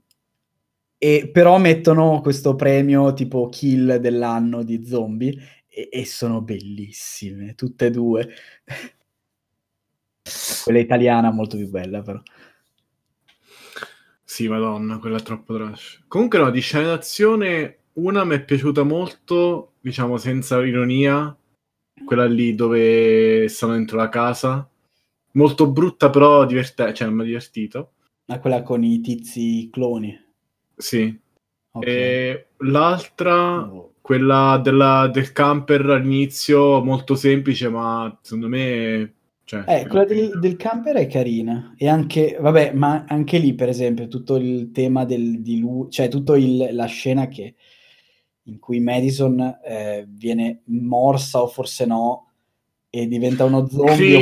e 0.98 1.30
però 1.32 1.58
mettono 1.58 2.22
questo 2.22 2.56
premio 2.56 3.14
tipo 3.14 3.48
kill 3.48 3.96
dell'anno 3.96 4.64
di 4.64 4.86
zombie 4.86 5.34
e, 5.68 5.90
e 5.92 6.06
sono 6.06 6.42
bellissime, 6.42 7.56
tutte 7.56 7.86
e 7.86 7.92
due. 7.92 8.30
Quella 10.64 10.80
italiana 10.80 11.30
è 11.30 11.34
molto 11.34 11.58
più 11.58 11.70
bella 11.70 12.02
però. 12.02 12.20
Sì, 14.24 14.48
madonna, 14.48 14.98
quella 14.98 15.18
è 15.18 15.22
troppo 15.22 15.56
trash. 15.56 16.04
Comunque 16.08 16.40
no, 16.40 16.50
di 16.52 16.62
scena 16.62 16.88
d'azione, 16.88 17.80
una 17.94 18.24
mi 18.24 18.36
è 18.36 18.44
piaciuta 18.44 18.84
molto, 18.84 19.74
diciamo 19.82 20.18
senza 20.18 20.64
ironia, 20.64 21.36
quella 22.06 22.26
lì 22.26 22.56
dove 22.56 23.48
stanno 23.50 23.74
dentro 23.74 23.98
la 23.98 24.10
casa. 24.10 24.68
Molto 25.34 25.70
brutta 25.70 26.10
però 26.10 26.46
divertente, 26.46 26.94
cioè 26.94 27.10
mi 27.10 27.22
ha 27.22 27.26
divertito. 27.26 27.94
Ah, 28.28 28.40
quella 28.40 28.64
con 28.64 28.84
i 28.84 29.02
tizi 29.02 29.70
cloni. 29.72 30.18
Sì. 30.76 31.20
Ok. 31.74 31.86
E 31.86 32.48
l'altra, 32.60 33.64
Oh. 33.64 33.94
quella 34.02 34.60
della- 34.64 35.08
del 35.12 35.32
camper 35.34 35.86
all'inizio, 35.90 36.82
molto 36.84 37.16
semplice, 37.16 37.70
ma 37.70 38.18
secondo 38.22 38.48
me... 38.48 39.14
Cioè, 39.52 39.66
Eh, 39.68 39.88
quella 39.88 40.06
del, 40.06 40.40
del 40.40 40.56
camper 40.56 40.96
è 40.96 41.08
carina. 41.08 41.74
E 41.76 41.90
anche, 41.90 42.38
vabbè, 42.40 42.72
ma 42.72 43.04
anche 43.06 43.38
lì, 43.38 43.54
per 43.54 43.68
esempio, 43.68 44.08
tutto 44.08 44.38
il 44.38 44.72
tema 44.72 45.04
del, 45.04 45.42
di 45.42 45.60
lui, 45.60 45.90
cioè 45.90 46.08
tutta 46.08 46.38
la 46.38 46.86
scena 46.86 47.28
che, 47.28 47.56
in 48.44 48.60
cui 48.60 48.80
Madison 48.80 49.60
eh, 49.62 50.06
viene 50.08 50.62
morsa 50.68 51.42
o 51.42 51.48
forse 51.48 51.86
no, 51.86 52.30
e 52.90 53.08
diventa 53.10 53.44
uno 53.44 53.68
zombie 53.68 54.20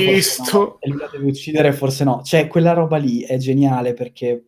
no, 0.52 0.80
e 0.80 0.90
lui 0.90 0.98
la 0.98 1.10
deve 1.12 1.26
uccidere, 1.26 1.74
forse 1.74 2.04
no. 2.04 2.24
Cioè, 2.24 2.48
quella 2.48 2.74
roba 2.74 2.98
lì 2.98 3.22
è 3.22 3.38
geniale 3.38 3.94
perché 3.94 4.46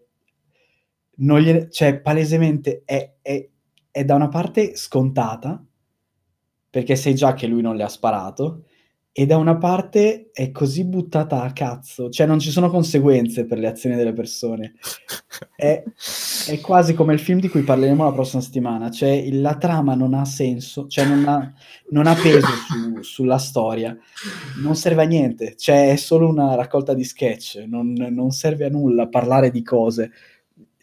non 1.17 1.41
gliene, 1.41 1.69
cioè, 1.69 1.99
palesemente 1.99 2.81
è, 2.85 3.17
è- 3.21 3.47
è 3.91 4.03
da 4.03 4.15
una 4.15 4.29
parte 4.29 4.75
scontata, 4.75 5.63
perché 6.71 6.95
sai 6.95 7.13
già 7.13 7.35
che 7.35 7.45
lui 7.45 7.61
non 7.61 7.75
le 7.75 7.83
ha 7.83 7.87
sparato, 7.87 8.63
e 9.13 9.25
da 9.25 9.35
una 9.37 9.57
parte 9.57 10.29
è 10.31 10.51
così 10.51 10.85
buttata 10.85 11.41
a 11.41 11.51
cazzo, 11.51 12.09
cioè 12.09 12.25
non 12.25 12.39
ci 12.39 12.49
sono 12.49 12.69
conseguenze 12.69 13.45
per 13.45 13.57
le 13.59 13.67
azioni 13.67 13.95
delle 13.97 14.13
persone. 14.13 14.75
È, 15.55 15.83
è 16.47 16.59
quasi 16.61 16.93
come 16.93 17.13
il 17.13 17.19
film 17.19 17.39
di 17.39 17.49
cui 17.49 17.63
parleremo 17.63 18.03
la 18.05 18.13
prossima 18.13 18.41
settimana, 18.41 18.89
cioè 18.89 19.09
il- 19.09 19.41
la 19.41 19.57
trama 19.57 19.95
non 19.95 20.13
ha 20.13 20.23
senso, 20.23 20.87
cioè 20.87 21.05
non 21.05 21.27
ha, 21.27 21.53
non 21.89 22.07
ha 22.07 22.15
peso 22.15 22.47
su- 22.47 23.01
sulla 23.01 23.37
storia, 23.37 23.97
non 24.61 24.75
serve 24.75 25.03
a 25.03 25.05
niente, 25.07 25.55
cioè 25.57 25.91
è 25.91 25.95
solo 25.97 26.29
una 26.29 26.55
raccolta 26.55 26.93
di 26.93 27.03
sketch, 27.03 27.63
non, 27.67 27.91
non 27.93 28.31
serve 28.31 28.65
a 28.65 28.69
nulla 28.69 29.07
parlare 29.07 29.51
di 29.51 29.61
cose. 29.61 30.11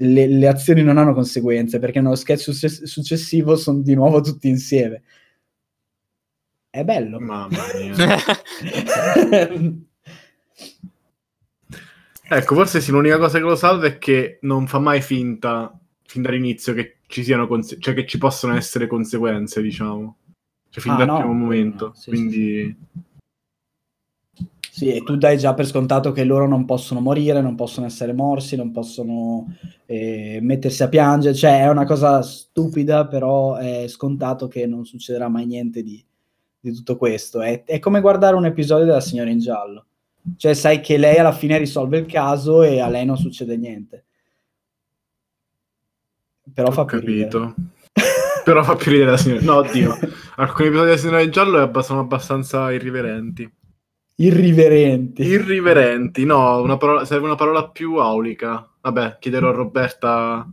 Le, 0.00 0.26
le 0.28 0.46
azioni 0.46 0.82
non 0.82 0.96
hanno 0.98 1.12
conseguenze 1.14 1.78
perché 1.78 2.00
nello 2.00 2.14
sketch 2.14 2.40
success- 2.42 2.84
successivo 2.84 3.56
sono 3.56 3.80
di 3.80 3.94
nuovo 3.94 4.20
tutti 4.20 4.48
insieme. 4.48 5.02
È 6.70 6.84
bello. 6.84 7.18
Mamma 7.20 7.62
mia. 7.74 7.94
Ecco, 12.30 12.54
forse 12.54 12.82
sì, 12.82 12.90
l'unica 12.90 13.16
cosa 13.16 13.38
che 13.38 13.44
lo 13.44 13.56
salva 13.56 13.86
è 13.86 13.96
che 13.96 14.38
non 14.42 14.66
fa 14.66 14.78
mai 14.78 15.00
finta, 15.00 15.72
fin 16.04 16.20
dall'inizio, 16.20 16.74
che 16.74 16.98
ci 17.06 17.24
siano 17.24 17.46
conse- 17.46 17.78
cioè 17.80 17.94
che 17.94 18.04
ci 18.06 18.18
possono 18.18 18.54
essere 18.54 18.86
conseguenze, 18.86 19.62
diciamo. 19.62 20.16
Cioè, 20.68 20.82
fin 20.82 20.92
Ah, 20.92 20.96
dal 20.96 21.06
no, 21.06 21.16
primo 21.20 21.32
momento. 21.32 21.86
no, 21.86 21.94
sì, 21.94 22.02
sì, 22.02 22.08
Quindi, 22.10 22.76
Sì, 24.70 24.92
e 24.92 25.02
tu 25.02 25.16
dai 25.16 25.38
già 25.38 25.54
per 25.54 25.66
scontato 25.66 26.12
che 26.12 26.22
loro 26.22 26.46
non 26.46 26.64
possono 26.66 27.00
morire, 27.00 27.40
non 27.40 27.56
possono 27.56 27.86
essere 27.86 28.12
morsi, 28.12 28.54
non 28.54 28.70
possono 28.70 29.46
eh, 29.86 30.38
mettersi 30.40 30.82
a 30.84 30.88
piangere, 30.88 31.34
cioè 31.34 31.62
è 31.62 31.68
una 31.68 31.84
cosa 31.84 32.22
stupida, 32.22 33.06
però 33.08 33.56
è 33.56 33.86
scontato 33.88 34.46
che 34.46 34.66
non 34.66 34.84
succederà 34.84 35.28
mai 35.28 35.46
niente 35.46 35.82
di, 35.82 36.00
di 36.70 36.76
tutto 36.76 36.96
questo. 36.96 37.40
È, 37.40 37.64
è 37.64 37.78
come 37.78 38.00
guardare 38.00 38.36
un 38.36 38.46
episodio 38.46 38.84
della 38.86 39.00
Signora 39.00 39.30
in 39.30 39.38
Giallo, 39.38 39.86
cioè 40.36 40.54
sai 40.54 40.80
che 40.80 40.96
lei 40.96 41.16
alla 41.18 41.32
fine 41.32 41.58
risolve 41.58 41.98
il 41.98 42.06
caso 42.06 42.62
e 42.62 42.80
a 42.80 42.88
lei 42.88 43.04
non 43.04 43.16
succede 43.16 43.56
niente. 43.56 44.04
Però 46.52 46.70
fa 46.70 46.82
ho 46.82 46.84
più 46.84 46.98
ridere. 47.00 47.28
capito. 47.28 47.54
Però 48.44 48.62
fa 48.62 48.76
più 48.76 48.90
ridere 48.92 49.10
la 49.10 49.16
signora. 49.18 49.42
No, 49.44 49.54
oddio. 49.56 49.98
Alcuni 50.36 50.68
episodi 50.68 50.86
della 50.88 50.98
signora 50.98 51.20
in 51.20 51.30
giallo 51.30 51.82
sono 51.82 52.00
abbastanza 52.00 52.72
irriverenti. 52.72 53.50
Irriverenti. 54.20 55.22
Irriverenti, 55.22 56.24
no, 56.24 56.60
una 56.60 56.76
parola- 56.76 57.04
serve 57.04 57.26
una 57.26 57.34
parola 57.36 57.68
più 57.68 57.96
aulica. 57.96 58.68
Vabbè, 58.80 59.18
chiederò 59.20 59.50
a 59.50 59.52
Roberta 59.52 60.48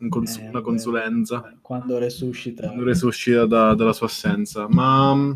un 0.00 0.08
cons- 0.08 0.38
Eh, 0.38 0.48
una 0.48 0.60
consulenza. 0.60 1.56
Quando 1.62 1.98
resuscita. 1.98 2.70
Non 2.72 2.84
resuscita 2.84 3.46
da- 3.46 3.74
dalla 3.74 3.92
sua 3.92 4.06
assenza. 4.06 4.66
Ma 4.68 5.14
mm, 5.14 5.32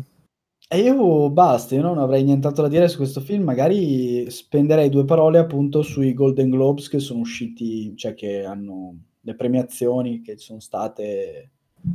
E 0.73 0.79
io 0.79 1.29
basta, 1.29 1.75
io 1.75 1.81
non 1.81 1.97
avrei 1.97 2.23
nient'altro 2.23 2.63
da 2.63 2.69
dire 2.69 2.87
su 2.87 2.95
questo 2.95 3.19
film, 3.19 3.43
magari 3.43 4.31
spenderei 4.31 4.87
due 4.87 5.03
parole 5.03 5.37
appunto 5.37 5.81
sui 5.81 6.13
Golden 6.13 6.49
Globes 6.49 6.87
che 6.87 6.99
sono 6.99 7.19
usciti, 7.19 7.93
cioè 7.97 8.13
che 8.13 8.45
hanno 8.45 8.95
le 9.19 9.35
premiazioni 9.35 10.21
che 10.21 10.37
ci 10.37 10.45
sono 10.45 10.61
state 10.61 11.49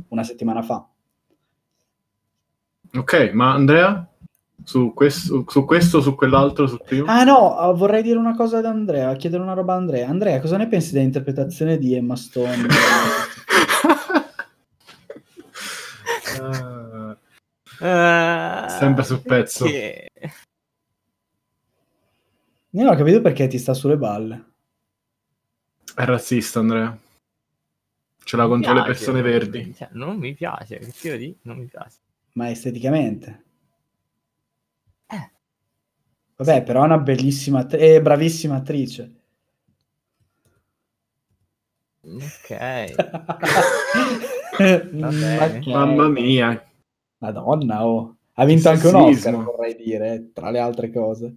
una 0.09 0.23
settimana 0.23 0.61
fa. 0.61 0.87
Ok, 2.93 3.31
ma 3.33 3.53
Andrea? 3.53 4.07
Su 4.63 4.93
questo, 4.93 5.43
su 5.47 5.65
questo, 5.65 5.99
su 5.99 6.13
quell'altro, 6.13 6.67
sul 6.67 6.83
primo? 6.85 7.05
Ah 7.07 7.23
no, 7.23 7.57
ah, 7.57 7.71
vorrei 7.71 8.03
dire 8.03 8.19
una 8.19 8.35
cosa 8.35 8.59
ad 8.59 8.65
Andrea, 8.65 9.15
chiedere 9.15 9.41
una 9.41 9.53
roba 9.53 9.73
a 9.73 9.77
Andrea. 9.77 10.07
Andrea, 10.07 10.39
cosa 10.39 10.55
ne 10.57 10.67
pensi 10.67 10.93
dell'interpretazione 10.93 11.79
di 11.79 11.95
Emma 11.95 12.15
Stone? 12.15 12.67
Ah, 16.39 16.73
Eh, 17.79 18.65
Sempre 18.69 19.03
sul 19.03 19.21
pezzo. 19.21 19.63
perché? 19.65 20.07
Io 22.71 22.83
non 22.83 22.93
ho 22.93 22.97
capito 22.97 23.21
perché 23.21 23.47
ti 23.47 23.57
sta 23.57 23.73
sulle 23.73 23.97
balle. 23.97 24.45
è 25.95 26.03
razzista, 26.05 26.59
Andrea. 26.59 26.95
Ce 28.23 28.35
l'ha 28.35 28.45
contro 28.45 28.73
le 28.73 28.81
piace, 28.83 28.91
persone 28.91 29.21
verdi. 29.21 29.73
cioè, 29.73 29.87
non 29.93 30.17
mi 30.17 30.33
piace, 30.33 30.79
che 30.79 30.91
tiro 30.91 31.15
di? 31.17 31.35
Non 31.43 31.57
mi 31.57 31.65
piace. 31.65 31.97
Ma 32.33 32.49
esteticamente. 32.49 33.43
Eh. 35.07 35.31
Vabbè, 36.35 36.63
però 36.63 36.81
è 36.81 36.85
una 36.85 36.97
bellissima 36.99 37.59
att- 37.59 37.73
e 37.75 38.01
bravissima 38.01 38.55
attrice. 38.57 39.13
Ok. 42.01 42.95
Mamma 45.67 46.07
mia. 46.09 46.66
Madonna, 47.19 47.85
oh. 47.85 48.15
Ha 48.33 48.45
vinto 48.45 48.69
anche 48.69 48.87
un. 48.87 48.95
Oscar, 48.95 49.35
vorrei 49.43 49.75
dire, 49.75 50.29
tra 50.33 50.51
le 50.51 50.59
altre 50.59 50.91
cose. 50.91 51.35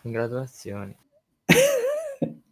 Congratulazioni. 0.00 0.96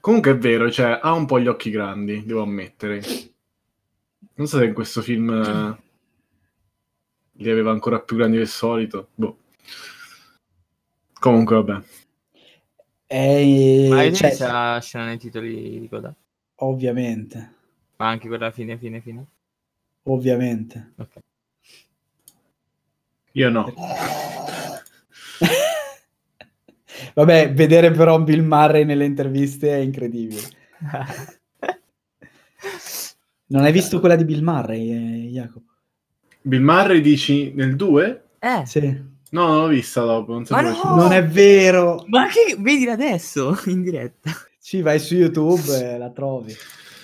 Comunque 0.00 0.30
è 0.30 0.38
vero, 0.38 0.70
cioè, 0.70 0.98
ha 1.02 1.12
un 1.12 1.26
po' 1.26 1.38
gli 1.38 1.48
occhi 1.48 1.68
grandi, 1.70 2.24
devo 2.24 2.42
ammettere. 2.42 3.02
Non 4.34 4.46
so 4.46 4.58
se 4.58 4.64
in 4.64 4.72
questo 4.72 5.02
film 5.02 5.30
eh, 5.30 5.76
li 7.32 7.50
aveva 7.50 7.72
ancora 7.72 8.00
più 8.00 8.16
grandi 8.16 8.38
del 8.38 8.48
solito. 8.48 9.08
Boh. 9.14 9.38
Comunque, 11.18 11.56
vabbè. 11.56 11.82
E, 13.06 13.86
Ma 13.90 13.98
hai 13.98 14.14
cioè, 14.14 14.34
la 14.38 14.78
scena 14.80 15.04
nei 15.04 15.18
titoli 15.18 15.80
di 15.80 15.88
coda? 15.88 16.14
ovviamente, 16.58 17.54
Ma 17.96 18.08
anche 18.08 18.28
quella 18.28 18.50
fine, 18.50 18.78
fine, 18.78 19.00
fine? 19.00 19.26
Ovviamente. 20.06 20.92
Ok. 20.96 21.18
Io 23.32 23.50
no. 23.50 23.72
Vabbè, 27.14 27.52
vedere 27.52 27.90
però 27.90 28.20
Bill 28.20 28.42
Murray 28.44 28.84
nelle 28.84 29.04
interviste 29.04 29.70
è 29.70 29.78
incredibile. 29.78 30.40
Non 33.48 33.62
hai 33.62 33.70
visto 33.70 34.00
quella 34.00 34.16
di 34.16 34.24
Bill 34.24 34.42
Murray, 34.42 34.90
eh, 34.90 35.28
Jacopo? 35.30 35.70
Bill 36.42 36.62
Murray 36.62 37.00
dici 37.00 37.52
nel 37.54 37.76
2? 37.76 38.24
eh, 38.40 38.62
Sì. 38.66 39.14
No, 39.30 39.46
non 39.46 39.58
l'ho 39.58 39.66
vista 39.68 40.02
dopo. 40.02 40.32
Non 40.32 40.44
no! 40.48 40.96
Non 40.96 41.12
è 41.12 41.24
vero! 41.24 42.04
ma 42.08 42.26
che 42.26 42.56
vedila 42.58 42.92
adesso 42.92 43.56
in 43.66 43.82
diretta? 43.82 44.32
Ci 44.60 44.80
vai 44.82 44.98
su 44.98 45.14
YouTube 45.14 45.78
e 45.78 45.96
la 45.96 46.10
trovi. 46.10 46.52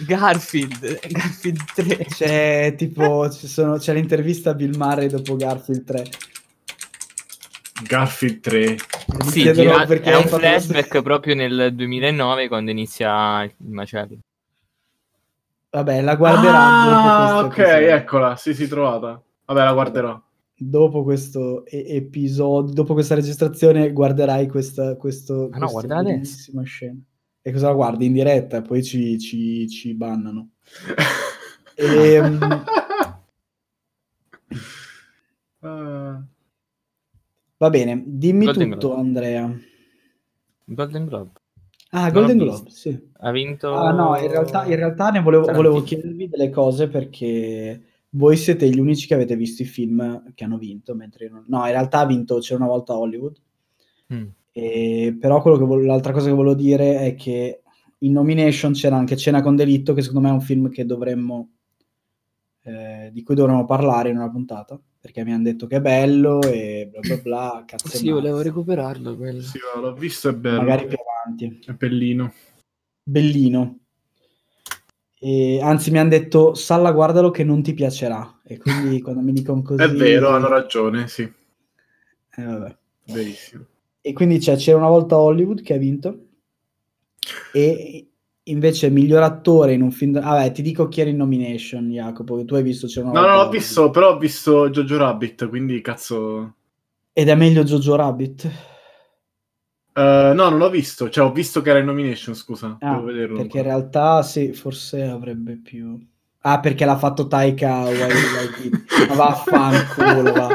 Garfield, 0.07 1.01
Garfield 1.09 1.65
3. 1.75 1.97
C'è 2.05 2.75
tipo, 2.77 3.29
ci 3.31 3.47
sono- 3.47 3.77
c'è 3.77 3.93
l'intervista 3.95 4.51
a 4.51 4.55
Bill 4.55 4.77
Murray 4.77 5.09
dopo 5.09 5.37
Garfield 5.37 5.85
3. 5.85 6.05
Garfield 7.87 8.41
3. 8.41 8.61
Mi 9.25 9.31
Sì, 9.31 9.53
gira- 9.53 9.85
perché 9.87 10.13
è 10.13 10.17
un 10.17 10.23
fatto 10.23 10.39
flashback 10.39 11.03
proprio 11.03 11.35
nel 11.35 11.73
2009 11.75 12.49
quando 12.49 12.71
inizia 12.71 13.43
il 13.43 13.53
macello. 13.71 14.19
Vabbè, 15.71 16.01
la 16.03 16.17
guarderà 16.17 16.59
Ah, 16.65 17.39
ok, 17.45 17.59
episodio. 17.59 17.89
eccola. 17.95 18.37
Sì, 18.37 18.55
sì, 18.55 18.69
trovata. 18.69 19.21
Vabbè, 19.47 19.65
la 19.65 19.73
guarderò. 19.73 20.21
Dopo 20.55 21.03
questo 21.03 21.65
e- 21.65 21.97
episodio, 21.97 22.73
dopo 22.73 22.93
questa 22.93 23.15
registrazione, 23.15 23.91
guarderai 23.91 24.47
questa, 24.49 24.97
questo, 24.97 25.49
Ah 25.51 25.59
no, 25.59 25.71
questa 25.71 25.87
guarda 26.03 26.65
scena. 26.65 26.95
E 27.43 27.53
cosa 27.53 27.69
la 27.69 27.75
guardi 27.75 28.07
in 28.07 28.13
diretta? 28.13 28.59
E 28.59 28.63
poi 28.63 28.83
ci, 28.83 29.19
ci, 29.19 29.69
ci 29.69 29.95
bannano. 29.95 30.51
Ehm, 31.75 32.39
Ah. 35.61 36.23
va 37.57 37.71
bene, 37.71 38.03
dimmi 38.07 38.45
Golden 38.47 38.71
tutto, 38.73 38.89
Globe. 38.89 39.01
Andrea. 39.01 39.59
Golden 40.65 41.07
Globe. 41.07 41.31
Ah, 41.91 42.03
Non 42.05 42.13
Golden 42.13 42.39
Globe, 42.39 42.71
sì. 42.71 43.11
Ha 43.19 43.31
vinto... 43.31 43.73
Ah, 43.75 43.93
no, 43.93 44.17
in 44.19 44.29
realtà, 44.29 44.65
in 44.65 44.77
realtà 44.77 45.11
ne 45.11 45.21
volevo, 45.21 45.53
volevo 45.53 45.83
chiedervi 45.83 46.29
delle 46.29 46.51
cose 46.51 46.89
perché 46.89 47.83
voi 48.11 48.37
siete 48.37 48.69
gli 48.69 48.79
unici 48.79 49.07
che 49.07 49.15
avete 49.15 49.37
visto 49.37 49.63
i 49.63 49.67
film 49.67 50.33
che 50.35 50.45
hanno 50.45 50.59
vinto, 50.59 50.95
mentre 50.95 51.27
io 51.27 51.31
non... 51.33 51.45
No, 51.49 51.59
in 51.65 51.73
realtà 51.73 52.01
ha 52.01 52.07
vinto 52.07 52.39
C'era 52.39 52.57
una 52.63 52.73
volta 52.73 52.97
Hollywood, 52.97 53.37
Mm. 54.13 54.27
E- 54.53 55.17
però 55.19 55.41
quello 55.41 55.57
che 55.57 55.65
vol- 55.65 55.85
l'altra 55.85 56.13
cosa 56.13 56.29
che 56.29 56.35
volevo 56.35 56.55
dire 56.55 57.01
è 57.01 57.15
che 57.15 57.63
in 57.99 58.13
nomination 58.13 58.73
c'era 58.73 58.97
anche 58.97 59.17
Cena 59.17 59.43
con 59.43 59.57
delitto, 59.57 59.95
che 59.95 60.03
secondo 60.03 60.27
me 60.27 60.33
è 60.33 60.37
un 60.37 60.41
film 60.41 60.69
che 60.69 60.85
dovremmo... 60.85 61.51
eh, 62.65 63.11
di 63.13 63.23
cui 63.23 63.35
dovremmo 63.35 63.65
parlare 63.65 64.11
in 64.11 64.17
una 64.17 64.31
puntata, 64.31 64.81
perché 65.01 65.25
mi 65.25 65.33
hanno 65.33 65.43
detto 65.45 65.67
che 65.67 65.77
è 65.77 65.81
bello 65.81 66.41
e 66.43 66.89
bla 66.91 67.01
bla 67.01 67.17
bla, 67.17 67.65
cazzo 67.67 67.89
Sì, 67.89 68.09
volevo 68.11 68.41
recuperarlo 68.41 69.17
quello. 69.17 69.41
Sì, 69.41 69.59
l'ho 69.81 69.95
visto, 69.95 70.29
è 70.29 70.35
bello. 70.35 70.59
magari 70.59 70.87
più 70.87 70.97
avanti. 71.25 71.61
È 71.67 71.73
bellino. 71.73 72.33
bellino. 73.03 73.79
E, 75.19 75.61
anzi, 75.63 75.93
mi 75.93 75.99
hanno 75.99 76.09
detto, 76.09 76.55
Salla, 76.55 76.91
guardalo 76.91 77.31
che 77.31 77.45
non 77.45 77.63
ti 77.63 77.75
piacerà. 77.75 78.41
E 78.45 78.59
quindi 78.59 79.01
quando 79.03 79.23
mi 79.23 79.33
dicono 79.33 79.63
così... 79.63 79.81
È 79.81 79.89
vero, 79.89 80.31
hanno 80.31 80.49
ragione, 80.49 81.07
sì. 81.07 81.23
Eh, 81.23 82.45
vabbè. 82.45 82.77
Verissimo. 83.05 83.67
E 84.05 84.13
quindi 84.13 84.39
c'è, 84.39 84.57
c'era 84.57 84.79
una 84.79 84.89
volta 84.89 85.17
Hollywood 85.17 85.63
che 85.63 85.75
ha 85.75 85.79
vinto. 85.79 86.27
E 87.53 88.09
invece 88.45 88.91
miglior 88.91 89.23
attore 89.23 89.75
in 89.75 89.83
un 89.83 89.93
film... 89.93 90.21
Vabbè, 90.21 90.51
ti 90.51 90.61
dico 90.63 90.89
chi 90.89 91.01
era 91.01 91.11
in 91.11 91.17
nomination, 91.17 91.89
Jacopo, 91.89 92.37
che 92.37 92.45
tu 92.45 92.57
hai 92.57 92.65
visto 92.65 92.89
c'era 92.89 93.09
una 93.09 93.21
No, 93.21 93.27
no, 93.29 93.37
l'ho 93.37 93.49
visto, 93.49 93.91
però 93.91 94.15
ho 94.15 94.19
visto 94.19 94.69
Jojo 94.71 94.97
Rabbit, 94.97 95.49
quindi 95.49 95.81
cazzo... 95.81 96.57
Ed 97.13 97.29
è 97.29 97.35
meglio 97.37 97.63
Jojo 97.63 97.95
Rabbit. 97.95 98.45
Eh, 99.95 100.33
no, 100.35 100.49
non 100.49 100.57
l'ho 100.59 100.71
visto, 100.71 101.09
cioè 101.09 101.25
ho 101.25 101.33
visto 101.33 101.61
che 101.61 101.71
era 101.71 101.79
in 101.79 101.85
nomination, 101.85 102.35
scusa, 102.35 102.79
Ah, 102.81 102.95
devo 102.95 103.05
vederlo. 103.05 103.37
perché 103.37 103.59
in 103.59 103.65
realtà 103.65 104.23
sì, 104.23 104.53
forse 104.53 105.03
avrebbe 105.03 105.59
più... 105.59 105.97
Ah, 106.45 106.59
perché 106.59 106.85
l'ha 106.85 106.97
fatto 106.97 107.29
Taika 107.29 107.83
Waititi. 107.83 108.71
Ma 109.11 109.15
vaffanculo, 109.15 110.33
va. 110.33 110.49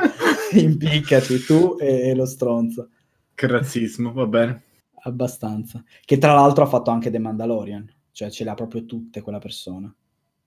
Impiccati 0.52 1.40
tu 1.46 1.78
e, 1.80 2.10
e 2.10 2.14
lo 2.16 2.26
stronzo. 2.26 2.90
Che 3.38 3.46
razzismo, 3.46 4.14
va 4.14 4.26
bene. 4.26 4.64
Abbastanza. 5.04 5.84
Che 6.04 6.18
tra 6.18 6.34
l'altro 6.34 6.64
ha 6.64 6.68
fatto 6.68 6.90
anche 6.90 7.12
The 7.12 7.20
Mandalorian. 7.20 7.88
Cioè 8.12 8.32
ce 8.32 8.44
le 8.44 8.50
ha 8.50 8.56
proprio 8.56 8.84
tutte 8.88 9.22
quella 9.22 9.38
persona. 9.38 9.94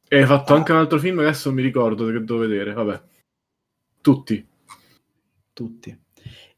E 0.08 0.16
hai 0.18 0.26
fatto 0.26 0.54
Ah. 0.54 0.56
anche 0.56 0.72
un 0.72 0.78
altro 0.78 0.98
film 0.98 1.20
adesso 1.20 1.48
non 1.50 1.58
mi 1.58 1.62
ricordo 1.62 2.06
che 2.06 2.18
devo 2.24 2.38
vedere, 2.38 2.72
vabbè. 2.72 3.00
Tutti. 4.00 4.44
Tutti. 5.52 5.96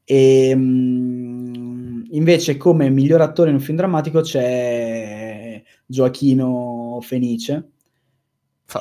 E, 0.05 0.53
mm, 0.57 2.05
invece 2.12 2.57
come 2.57 2.88
miglior 2.88 3.21
attore 3.21 3.51
in 3.51 3.57
un 3.57 3.61
film 3.61 3.77
drammatico 3.77 4.23
c'è 4.23 5.62
Gioachino 5.85 6.99
Fenice. 7.03 7.73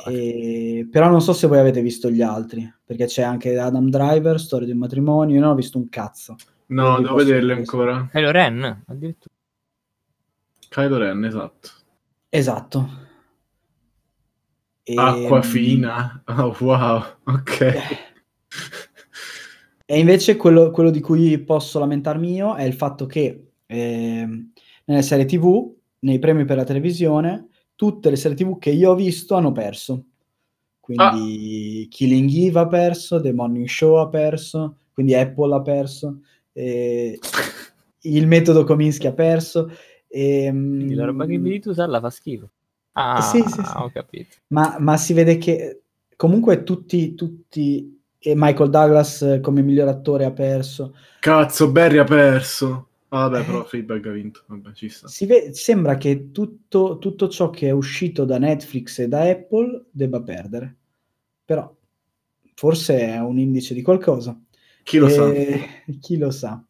E- 0.08 0.88
però 0.90 1.10
non 1.10 1.20
so 1.20 1.34
se 1.34 1.46
voi 1.46 1.58
avete 1.58 1.82
visto 1.82 2.10
gli 2.10 2.22
altri, 2.22 2.66
perché 2.82 3.04
c'è 3.04 3.20
anche 3.20 3.58
Adam 3.58 3.90
Driver, 3.90 4.40
Storia 4.40 4.64
di 4.64 4.72
un 4.72 4.78
matrimonio, 4.78 5.34
io 5.34 5.40
non 5.42 5.50
ho 5.50 5.54
visto 5.54 5.76
un 5.76 5.90
cazzo. 5.90 6.34
No, 6.72 6.94
Quindi 6.94 7.02
devo 7.02 7.14
vederle 7.16 7.52
ancora. 7.52 8.08
Kylo 8.10 8.30
Ren, 8.30 8.84
addirittura. 8.86 9.34
Kylo 10.68 10.96
Ren, 10.98 11.24
esatto. 11.24 11.70
Esatto. 12.28 12.88
E- 14.82 14.94
Acquafina. 14.96 16.22
Oh, 16.28 16.56
wow, 16.60 17.02
ok. 17.24 17.74
E 19.84 19.98
invece 19.98 20.36
quello, 20.36 20.70
quello 20.70 20.88
di 20.88 21.00
cui 21.00 21.38
posso 21.40 21.78
lamentarmi 21.78 22.32
io 22.32 22.54
è 22.54 22.62
il 22.62 22.72
fatto 22.72 23.04
che 23.04 23.50
ehm, 23.66 24.52
nelle 24.84 25.02
serie 25.02 25.26
TV, 25.26 25.70
nei 25.98 26.18
premi 26.18 26.46
per 26.46 26.56
la 26.56 26.64
televisione, 26.64 27.48
tutte 27.74 28.08
le 28.08 28.16
serie 28.16 28.34
TV 28.34 28.58
che 28.58 28.70
io 28.70 28.92
ho 28.92 28.94
visto 28.94 29.34
hanno 29.34 29.52
perso. 29.52 30.04
Quindi 30.80 31.86
Killing 31.90 32.30
Eve 32.30 32.60
ha 32.60 32.66
perso, 32.66 33.20
The 33.20 33.34
Morning 33.34 33.66
Show 33.66 33.96
ha 33.96 34.08
perso, 34.08 34.78
quindi 34.94 35.14
Apple 35.14 35.54
ha 35.54 35.60
perso, 35.60 36.20
e 36.52 37.18
il 38.02 38.26
metodo 38.26 38.64
Kominsky 38.64 39.06
ha 39.06 39.12
perso. 39.12 39.70
E, 40.08 40.48
Quindi 40.50 40.94
la 40.94 41.06
roba 41.06 41.24
che 41.26 41.38
vedi 41.38 41.60
tu, 41.60 41.72
Salla, 41.72 42.00
fa 42.00 42.10
schifo. 42.10 42.50
Ah, 42.92 43.22
Sì, 43.22 43.42
sì, 43.42 43.62
sì. 43.62 43.72
ho 43.76 43.90
capito. 43.90 44.36
ma, 44.48 44.76
ma 44.78 44.96
si 44.98 45.14
vede 45.14 45.38
che 45.38 45.82
comunque 46.16 46.62
tutti, 46.62 47.14
tutti 47.14 48.00
e 48.18 48.34
Michael 48.36 48.70
Douglas 48.70 49.22
eh, 49.22 49.40
come 49.40 49.62
miglior 49.62 49.88
attore 49.88 50.24
ha 50.26 50.30
perso. 50.32 50.94
Cazzo, 51.20 51.70
Barry 51.72 51.98
ha 51.98 52.04
perso. 52.04 52.88
Ah, 53.08 53.28
vabbè, 53.28 53.40
Eh. 53.40 53.44
però 53.44 53.64
Fleabag 53.64 54.06
ha 54.06 54.10
vinto. 54.12 54.42
Vabbè, 54.46 54.72
ci 54.72 54.88
sta. 54.88 55.08
Si 55.08 55.26
ve- 55.26 55.52
sembra 55.54 55.96
che 55.96 56.30
tutto, 56.30 56.98
tutto 56.98 57.28
ciò 57.28 57.50
che 57.50 57.68
è 57.68 57.70
uscito 57.72 58.24
da 58.24 58.38
Netflix 58.38 58.98
e 59.00 59.08
da 59.08 59.22
Apple 59.22 59.86
debba 59.90 60.20
perdere. 60.22 60.76
Però 61.44 61.74
forse 62.54 62.98
è 63.00 63.18
un 63.18 63.38
indice 63.38 63.74
di 63.74 63.82
qualcosa. 63.82 64.38
Chi 64.82 64.98
lo 64.98 65.08
sa? 65.08 65.30
E- 65.32 65.84
Chi 66.00 66.16
lo 66.16 66.30
sa. 66.30 66.62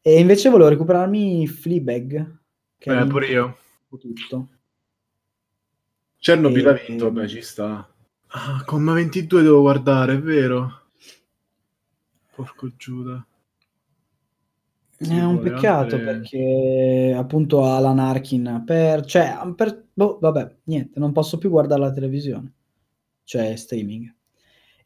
E 0.00 0.18
invece 0.20 0.50
volevo 0.50 0.68
recuperarmi 0.68 1.46
Fleabag. 1.46 2.38
Che 2.78 2.90
ha 2.90 2.92
Eh, 2.94 2.96
vinto 2.98 3.12
pure 3.12 3.26
io. 3.26 3.56
tutto. 3.98 4.48
Chernobyl 6.18 6.66
E- 6.66 6.70
ha 6.70 6.82
vinto, 6.86 7.10
vabbè, 7.12 7.26
ci 7.28 7.40
sta. 7.42 7.88
Ah, 8.28 8.62
comma 8.64 8.94
22 8.94 9.42
devo 9.42 9.60
guardare, 9.60 10.14
è 10.14 10.18
vero? 10.18 10.82
Porco 12.34 12.68
Giuda. 12.76 13.24
Sì, 14.96 15.12
È 15.12 15.22
un 15.24 15.38
peccato 15.40 15.96
altre- 15.96 15.98
perché 16.00 17.14
appunto 17.16 17.64
Alan 17.64 17.98
Arkin 17.98 18.62
per, 18.64 19.04
cioè, 19.04 19.36
per, 19.54 19.86
boh, 19.92 20.18
vabbè, 20.20 20.56
niente, 20.64 20.98
non 20.98 21.12
posso 21.12 21.36
più 21.36 21.50
guardare 21.50 21.80
la 21.82 21.92
televisione, 21.92 22.52
cioè 23.24 23.54
streaming. 23.56 24.12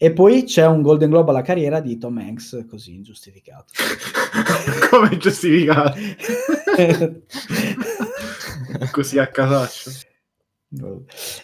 E 0.00 0.12
poi 0.12 0.44
c'è 0.44 0.64
un 0.64 0.80
Golden 0.80 1.10
Globe 1.10 1.30
alla 1.30 1.42
carriera 1.42 1.80
di 1.80 1.98
Tom 1.98 2.18
Hanks, 2.18 2.66
così 2.68 2.94
ingiustificato. 2.94 3.72
Come 4.90 5.16
giustificato? 5.16 5.98
Così 8.92 9.18
a 9.18 9.26
casaccio. 9.26 9.90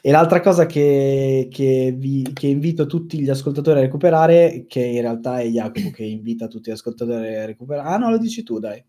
E 0.03 0.11
l'altra 0.13 0.41
cosa 0.41 0.67
che, 0.67 1.49
che 1.51 1.93
vi, 1.97 2.31
che 2.33 2.47
invito 2.47 2.87
tutti 2.87 3.21
gli 3.21 3.31
ascoltatori 3.31 3.79
a 3.79 3.83
recuperare, 3.83 4.67
che 4.69 4.85
in 4.85 5.01
realtà 5.01 5.41
è 5.41 5.47
Jacopo 5.47 5.91
che 5.91 6.05
invita 6.05 6.47
tutti 6.47 6.71
gli 6.71 6.75
ascoltatori 6.75 7.35
a 7.35 7.47
recuperare. 7.47 7.89
Ah, 7.89 7.97
no, 7.97 8.11
lo 8.11 8.19
dici 8.19 8.45
tu, 8.45 8.61
dai. 8.61 8.85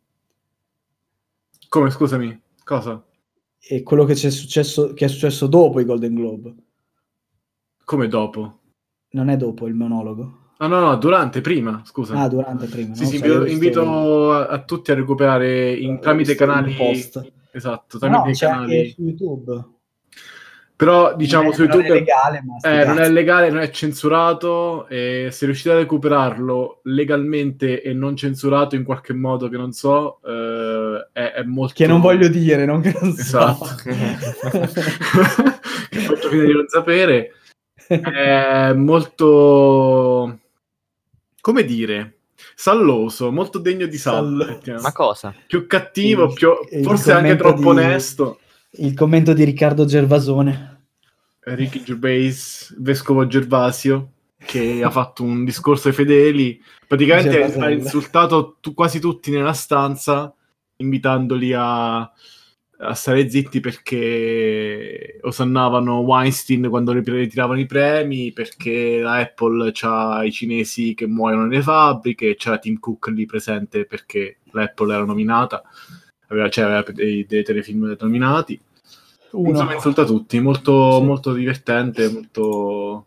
Come, 1.69 1.89
scusami? 1.89 2.39
Cosa? 2.63 3.03
E 3.59 3.81
quello 3.81 4.03
che, 4.03 4.13
c'è 4.13 4.29
successo, 4.29 4.93
che 4.93 5.05
è 5.05 5.07
successo 5.07 5.47
dopo 5.47 5.79
i 5.79 5.85
Golden 5.85 6.13
Globe. 6.13 6.53
Come 7.83 8.07
dopo? 8.07 8.59
Non 9.15 9.29
è 9.29 9.37
dopo 9.37 9.65
il 9.67 9.73
monologo. 9.73 10.39
Ah, 10.57 10.67
no, 10.67 10.79
no, 10.81 10.97
durante, 10.97 11.39
prima, 11.39 11.81
scusa. 11.85 12.15
Ah, 12.19 12.27
durante 12.27 12.65
prima. 12.65 12.93
Sì, 12.95 13.03
non 13.03 13.09
sì, 13.09 13.15
invito, 13.15 13.45
invito 13.45 14.33
a, 14.33 14.47
a 14.47 14.59
tutti 14.63 14.91
a 14.91 14.95
recuperare 14.95 15.71
in, 15.71 15.95
ho 15.95 15.99
tramite 15.99 16.35
canali... 16.35 16.73
post. 16.73 17.31
Esatto, 17.51 17.97
tramite 17.97 18.27
no, 18.27 18.33
c'è 18.33 18.45
canali... 18.47 18.77
anche 18.77 18.89
su 18.89 19.01
YouTube. 19.03 19.65
Però, 20.75 21.15
diciamo, 21.15 21.43
Non 21.43 21.51
è- 21.53 21.55
su 21.55 21.61
non 21.63 21.71
è 21.71 21.75
YouTube... 21.75 21.93
legale, 21.99 22.43
Eh, 22.61 22.85
non 22.85 22.99
è 22.99 23.09
legale, 23.09 23.49
non 23.49 23.61
è 23.61 23.69
censurato. 23.69 24.85
E 24.89 25.29
se 25.31 25.45
riuscite 25.45 25.71
a 25.71 25.75
recuperarlo 25.75 26.81
legalmente 26.83 27.81
e 27.81 27.93
non 27.93 28.17
censurato 28.17 28.75
in 28.75 28.83
qualche 28.83 29.13
modo 29.13 29.47
che 29.47 29.55
non 29.55 29.71
so, 29.71 30.19
eh, 30.25 31.07
è, 31.13 31.31
è 31.35 31.43
molto. 31.43 31.73
Che 31.73 31.87
non 31.87 32.01
voglio 32.01 32.27
dire, 32.27 32.65
non 32.65 32.81
che 32.81 32.93
non 32.99 33.13
so. 33.13 33.21
Esatto. 33.39 33.65
che 35.89 35.99
faccio 35.99 36.27
finta 36.27 36.45
di 36.45 36.51
non 36.53 36.67
sapere. 36.67 37.31
È 37.87 38.73
molto. 38.73 40.39
Come 41.41 41.63
dire? 41.63 42.11
Salloso, 42.55 43.31
molto 43.31 43.59
degno 43.59 43.85
di. 43.85 43.97
Sallo-. 43.97 44.59
Ma 44.81 44.91
cosa? 44.91 45.33
Più 45.47 45.67
cattivo, 45.67 46.25
Il- 46.25 46.33
più- 46.33 46.49
il 46.71 46.83
forse 46.83 47.11
anche 47.11 47.35
troppo 47.35 47.59
di- 47.73 47.79
onesto. 47.79 48.39
Il 48.77 48.93
commento 48.93 49.33
di 49.33 49.43
Riccardo 49.43 49.85
Gervasone. 49.85 50.73
Ricky 51.47 51.83
Gervais, 51.83 52.73
vescovo 52.79 53.27
Gervasio, 53.27 54.11
che 54.43 54.81
ha 54.83 54.89
fatto 54.89 55.23
un 55.23 55.45
discorso 55.45 55.87
ai 55.89 55.93
fedeli. 55.93 56.59
Praticamente 56.87 57.29
Gervasella. 57.31 57.65
ha 57.65 57.69
insultato 57.69 58.57
tu- 58.59 58.73
quasi 58.73 58.99
tutti 58.99 59.31
nella 59.31 59.53
stanza, 59.53 60.33
invitandoli 60.77 61.53
a, 61.55 62.11
a 62.77 62.93
stare 62.93 63.29
zitti 63.29 63.59
perché 63.59 65.17
osannavano 65.21 65.99
Weinstein 65.99 66.67
quando 66.69 66.91
ri- 66.91 67.01
ritiravano 67.05 67.59
i 67.59 67.65
premi, 67.65 68.33
perché 68.33 68.99
la 68.99 69.15
Apple 69.17 69.71
ha 69.81 70.23
i 70.23 70.31
cinesi 70.31 70.93
che 70.93 71.07
muoiono 71.07 71.45
nelle 71.45 71.61
fabbriche, 71.61 72.35
c'era 72.35 72.57
Tim 72.57 72.79
Cook 72.79 73.07
lì 73.07 73.25
presente 73.25 73.85
perché 73.85 74.39
l'Apple 74.51 74.93
era 74.93 75.05
nominata, 75.05 75.63
aveva, 76.27 76.49
cioè, 76.49 76.65
aveva 76.65 76.83
dei, 76.91 77.25
dei 77.25 77.43
telefilm 77.43 77.95
nominati. 77.99 78.59
Uno 79.31 79.49
Insomma, 79.49 79.73
insulta 79.73 80.05
tutti, 80.05 80.39
molto, 80.39 80.99
Sì. 80.99 81.03
molto 81.03 81.33
divertente, 81.33 82.09
molto... 82.09 83.05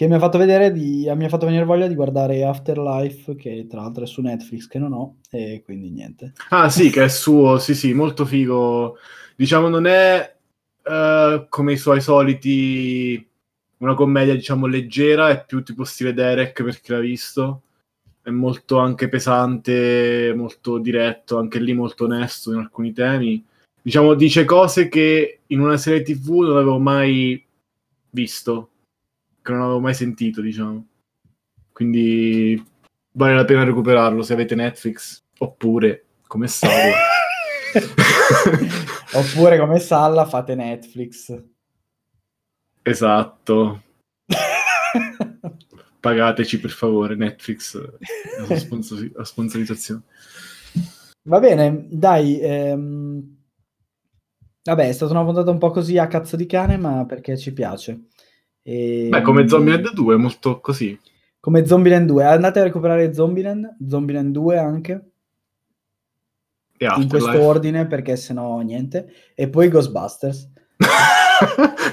che 0.00 0.08
mi 0.08 0.14
ha 0.14 0.18
fatto 0.18 0.38
vedere 0.38 0.72
di, 0.72 1.06
mi 1.14 1.26
ha 1.26 1.28
fatto 1.28 1.44
venire 1.44 1.66
voglia 1.66 1.86
di 1.86 1.94
guardare 1.94 2.42
Afterlife, 2.42 3.36
che 3.36 3.66
tra 3.68 3.82
l'altro 3.82 4.04
è 4.04 4.06
su 4.06 4.22
Netflix, 4.22 4.66
che 4.66 4.78
non 4.78 4.94
ho, 4.94 5.16
e 5.28 5.60
quindi 5.62 5.90
niente. 5.90 6.32
Ah 6.48 6.70
sì, 6.70 6.88
che 6.88 7.04
è 7.04 7.08
suo, 7.10 7.58
sì 7.58 7.74
sì, 7.74 7.92
molto 7.92 8.24
figo. 8.24 8.96
Diciamo, 9.36 9.68
non 9.68 9.84
è 9.84 10.36
eh, 10.84 11.46
come 11.50 11.72
i 11.74 11.76
suoi 11.76 12.00
soliti 12.00 13.28
una 13.76 13.92
commedia, 13.92 14.32
diciamo, 14.32 14.64
leggera, 14.64 15.28
è 15.28 15.44
più 15.44 15.62
tipo 15.62 15.84
stile 15.84 16.14
Derek, 16.14 16.62
per 16.62 16.80
chi 16.80 16.92
l'ha 16.92 17.00
visto. 17.00 17.64
È 18.22 18.30
molto 18.30 18.78
anche 18.78 19.10
pesante, 19.10 20.32
molto 20.34 20.78
diretto, 20.78 21.36
anche 21.36 21.60
lì 21.60 21.74
molto 21.74 22.04
onesto 22.04 22.52
in 22.52 22.58
alcuni 22.60 22.94
temi. 22.94 23.44
Diciamo, 23.82 24.14
dice 24.14 24.46
cose 24.46 24.88
che 24.88 25.40
in 25.48 25.60
una 25.60 25.76
serie 25.76 26.00
TV 26.00 26.40
non 26.40 26.56
avevo 26.56 26.78
mai 26.78 27.44
visto, 28.08 28.69
che 29.50 29.56
non 29.56 29.64
avevo 29.66 29.80
mai 29.80 29.94
sentito, 29.94 30.40
diciamo. 30.40 30.86
Quindi 31.72 32.62
vale 33.12 33.34
la 33.34 33.44
pena 33.44 33.64
recuperarlo 33.64 34.22
se 34.22 34.32
avete 34.32 34.54
Netflix, 34.54 35.22
oppure 35.38 36.04
come 36.26 36.46
Star 36.46 36.92
Oppure 39.14 39.58
come 39.58 39.78
Salla 39.78 40.26
fate 40.26 40.54
Netflix. 40.54 41.42
esatto. 42.82 43.82
Pagateci 46.00 46.60
per 46.60 46.70
favore, 46.70 47.14
Netflix, 47.14 47.78
la 48.48 48.56
sponsor- 48.56 49.12
la 49.14 49.24
sponsorizzazione. 49.24 50.02
Va 51.28 51.38
bene, 51.38 51.86
dai. 51.90 52.40
ehm, 52.40 53.36
Vabbè, 54.62 54.88
è 54.88 54.92
stata 54.92 55.12
una 55.12 55.24
puntata 55.24 55.50
un 55.50 55.58
po' 55.58 55.70
così 55.70 55.96
a 55.98 56.06
cazzo 56.06 56.36
di 56.36 56.46
cane, 56.46 56.76
ma 56.76 57.04
perché 57.06 57.36
ci 57.36 57.52
piace. 57.52 58.06
E... 58.62 59.08
Beh, 59.10 59.22
come 59.22 59.48
Zombieland 59.48 59.92
2 59.92 60.14
è 60.14 60.18
molto 60.18 60.60
così. 60.60 60.98
Come 61.40 61.66
Zombieland 61.66 62.06
2. 62.06 62.24
Andate 62.24 62.60
a 62.60 62.64
recuperare 62.64 63.12
Zombieland, 63.14 63.76
Zombieland 63.88 64.32
2 64.32 64.58
anche, 64.58 65.10
E 66.76 66.86
in 66.96 67.08
questo 67.08 67.40
ordine, 67.40 67.86
perché 67.86 68.16
sennò 68.16 68.60
niente. 68.60 69.12
E 69.34 69.48
poi 69.48 69.68
Ghostbusters. 69.68 70.48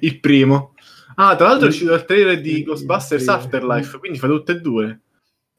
il 0.00 0.20
primo. 0.20 0.74
Ah, 1.16 1.34
tra 1.36 1.48
l'altro 1.48 1.66
è 1.66 1.70
uscito 1.70 1.94
il 1.94 2.04
trailer 2.04 2.40
di 2.40 2.58
Il- 2.58 2.64
Ghostbusters. 2.64 3.26
Afterlife, 3.28 3.98
quindi 3.98 4.18
fa 4.18 4.28
tutte 4.28 4.52
e 4.52 4.60
due. 4.60 4.84
Non 4.86 5.00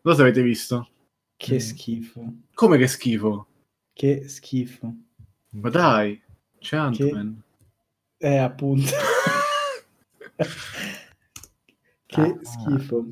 so 0.01 0.13
se 0.15 0.21
avete 0.21 0.41
visto. 0.41 0.89
Che 1.35 1.55
Mm. 1.55 1.57
schifo. 1.57 2.33
Come 2.53 2.77
che 2.77 2.87
schifo. 2.87 3.47
Che 3.93 4.27
schifo. 4.27 4.93
Ma 5.51 5.69
dai, 5.69 6.21
c'è 6.59 6.77
Ant-Man. 6.77 7.41
Eh, 8.19 8.37
appunto. 8.37 8.91
che 12.05 12.21
Ah. 12.21 12.39
schifo. 12.41 13.05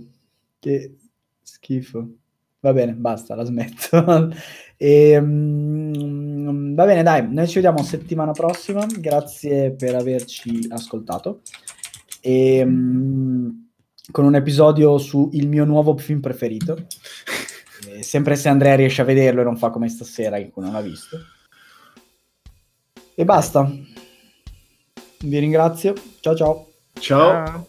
Che 0.59 0.95
schifo. 1.41 2.07
Va 2.59 2.73
bene, 2.73 2.93
basta, 2.93 3.35
la 3.35 3.43
smetto. 3.43 4.31
Ehm, 4.79 6.75
va 6.75 6.85
bene, 6.85 7.01
dai, 7.01 7.27
noi 7.33 7.47
ci 7.47 7.55
vediamo 7.55 7.81
settimana 7.81 8.31
prossima. 8.31 8.85
Grazie 8.85 9.71
per 9.71 9.95
averci 9.95 10.67
ascoltato. 10.69 11.41
Ehm, 12.21 13.69
con 14.11 14.25
un 14.25 14.35
episodio 14.35 14.99
su 14.99 15.29
il 15.33 15.47
mio 15.47 15.65
nuovo 15.65 15.97
film 15.97 16.19
preferito. 16.19 16.77
Eh, 17.89 18.01
sempre 18.03 18.35
se 18.35 18.49
Andrea 18.49 18.75
riesce 18.75 19.01
a 19.03 19.05
vederlo 19.05 19.41
e 19.41 19.43
non 19.45 19.55
fa 19.55 19.69
come 19.69 19.87
stasera 19.87 20.43
cui 20.49 20.63
non 20.63 20.73
l'ha 20.73 20.81
visto. 20.81 21.17
E 23.15 23.23
basta. 23.23 23.71
Vi 25.19 25.39
ringrazio. 25.39 25.93
Ciao 26.19 26.36
ciao. 26.36 26.67
Ciao. 26.99 27.45
Ciao. 27.45 27.67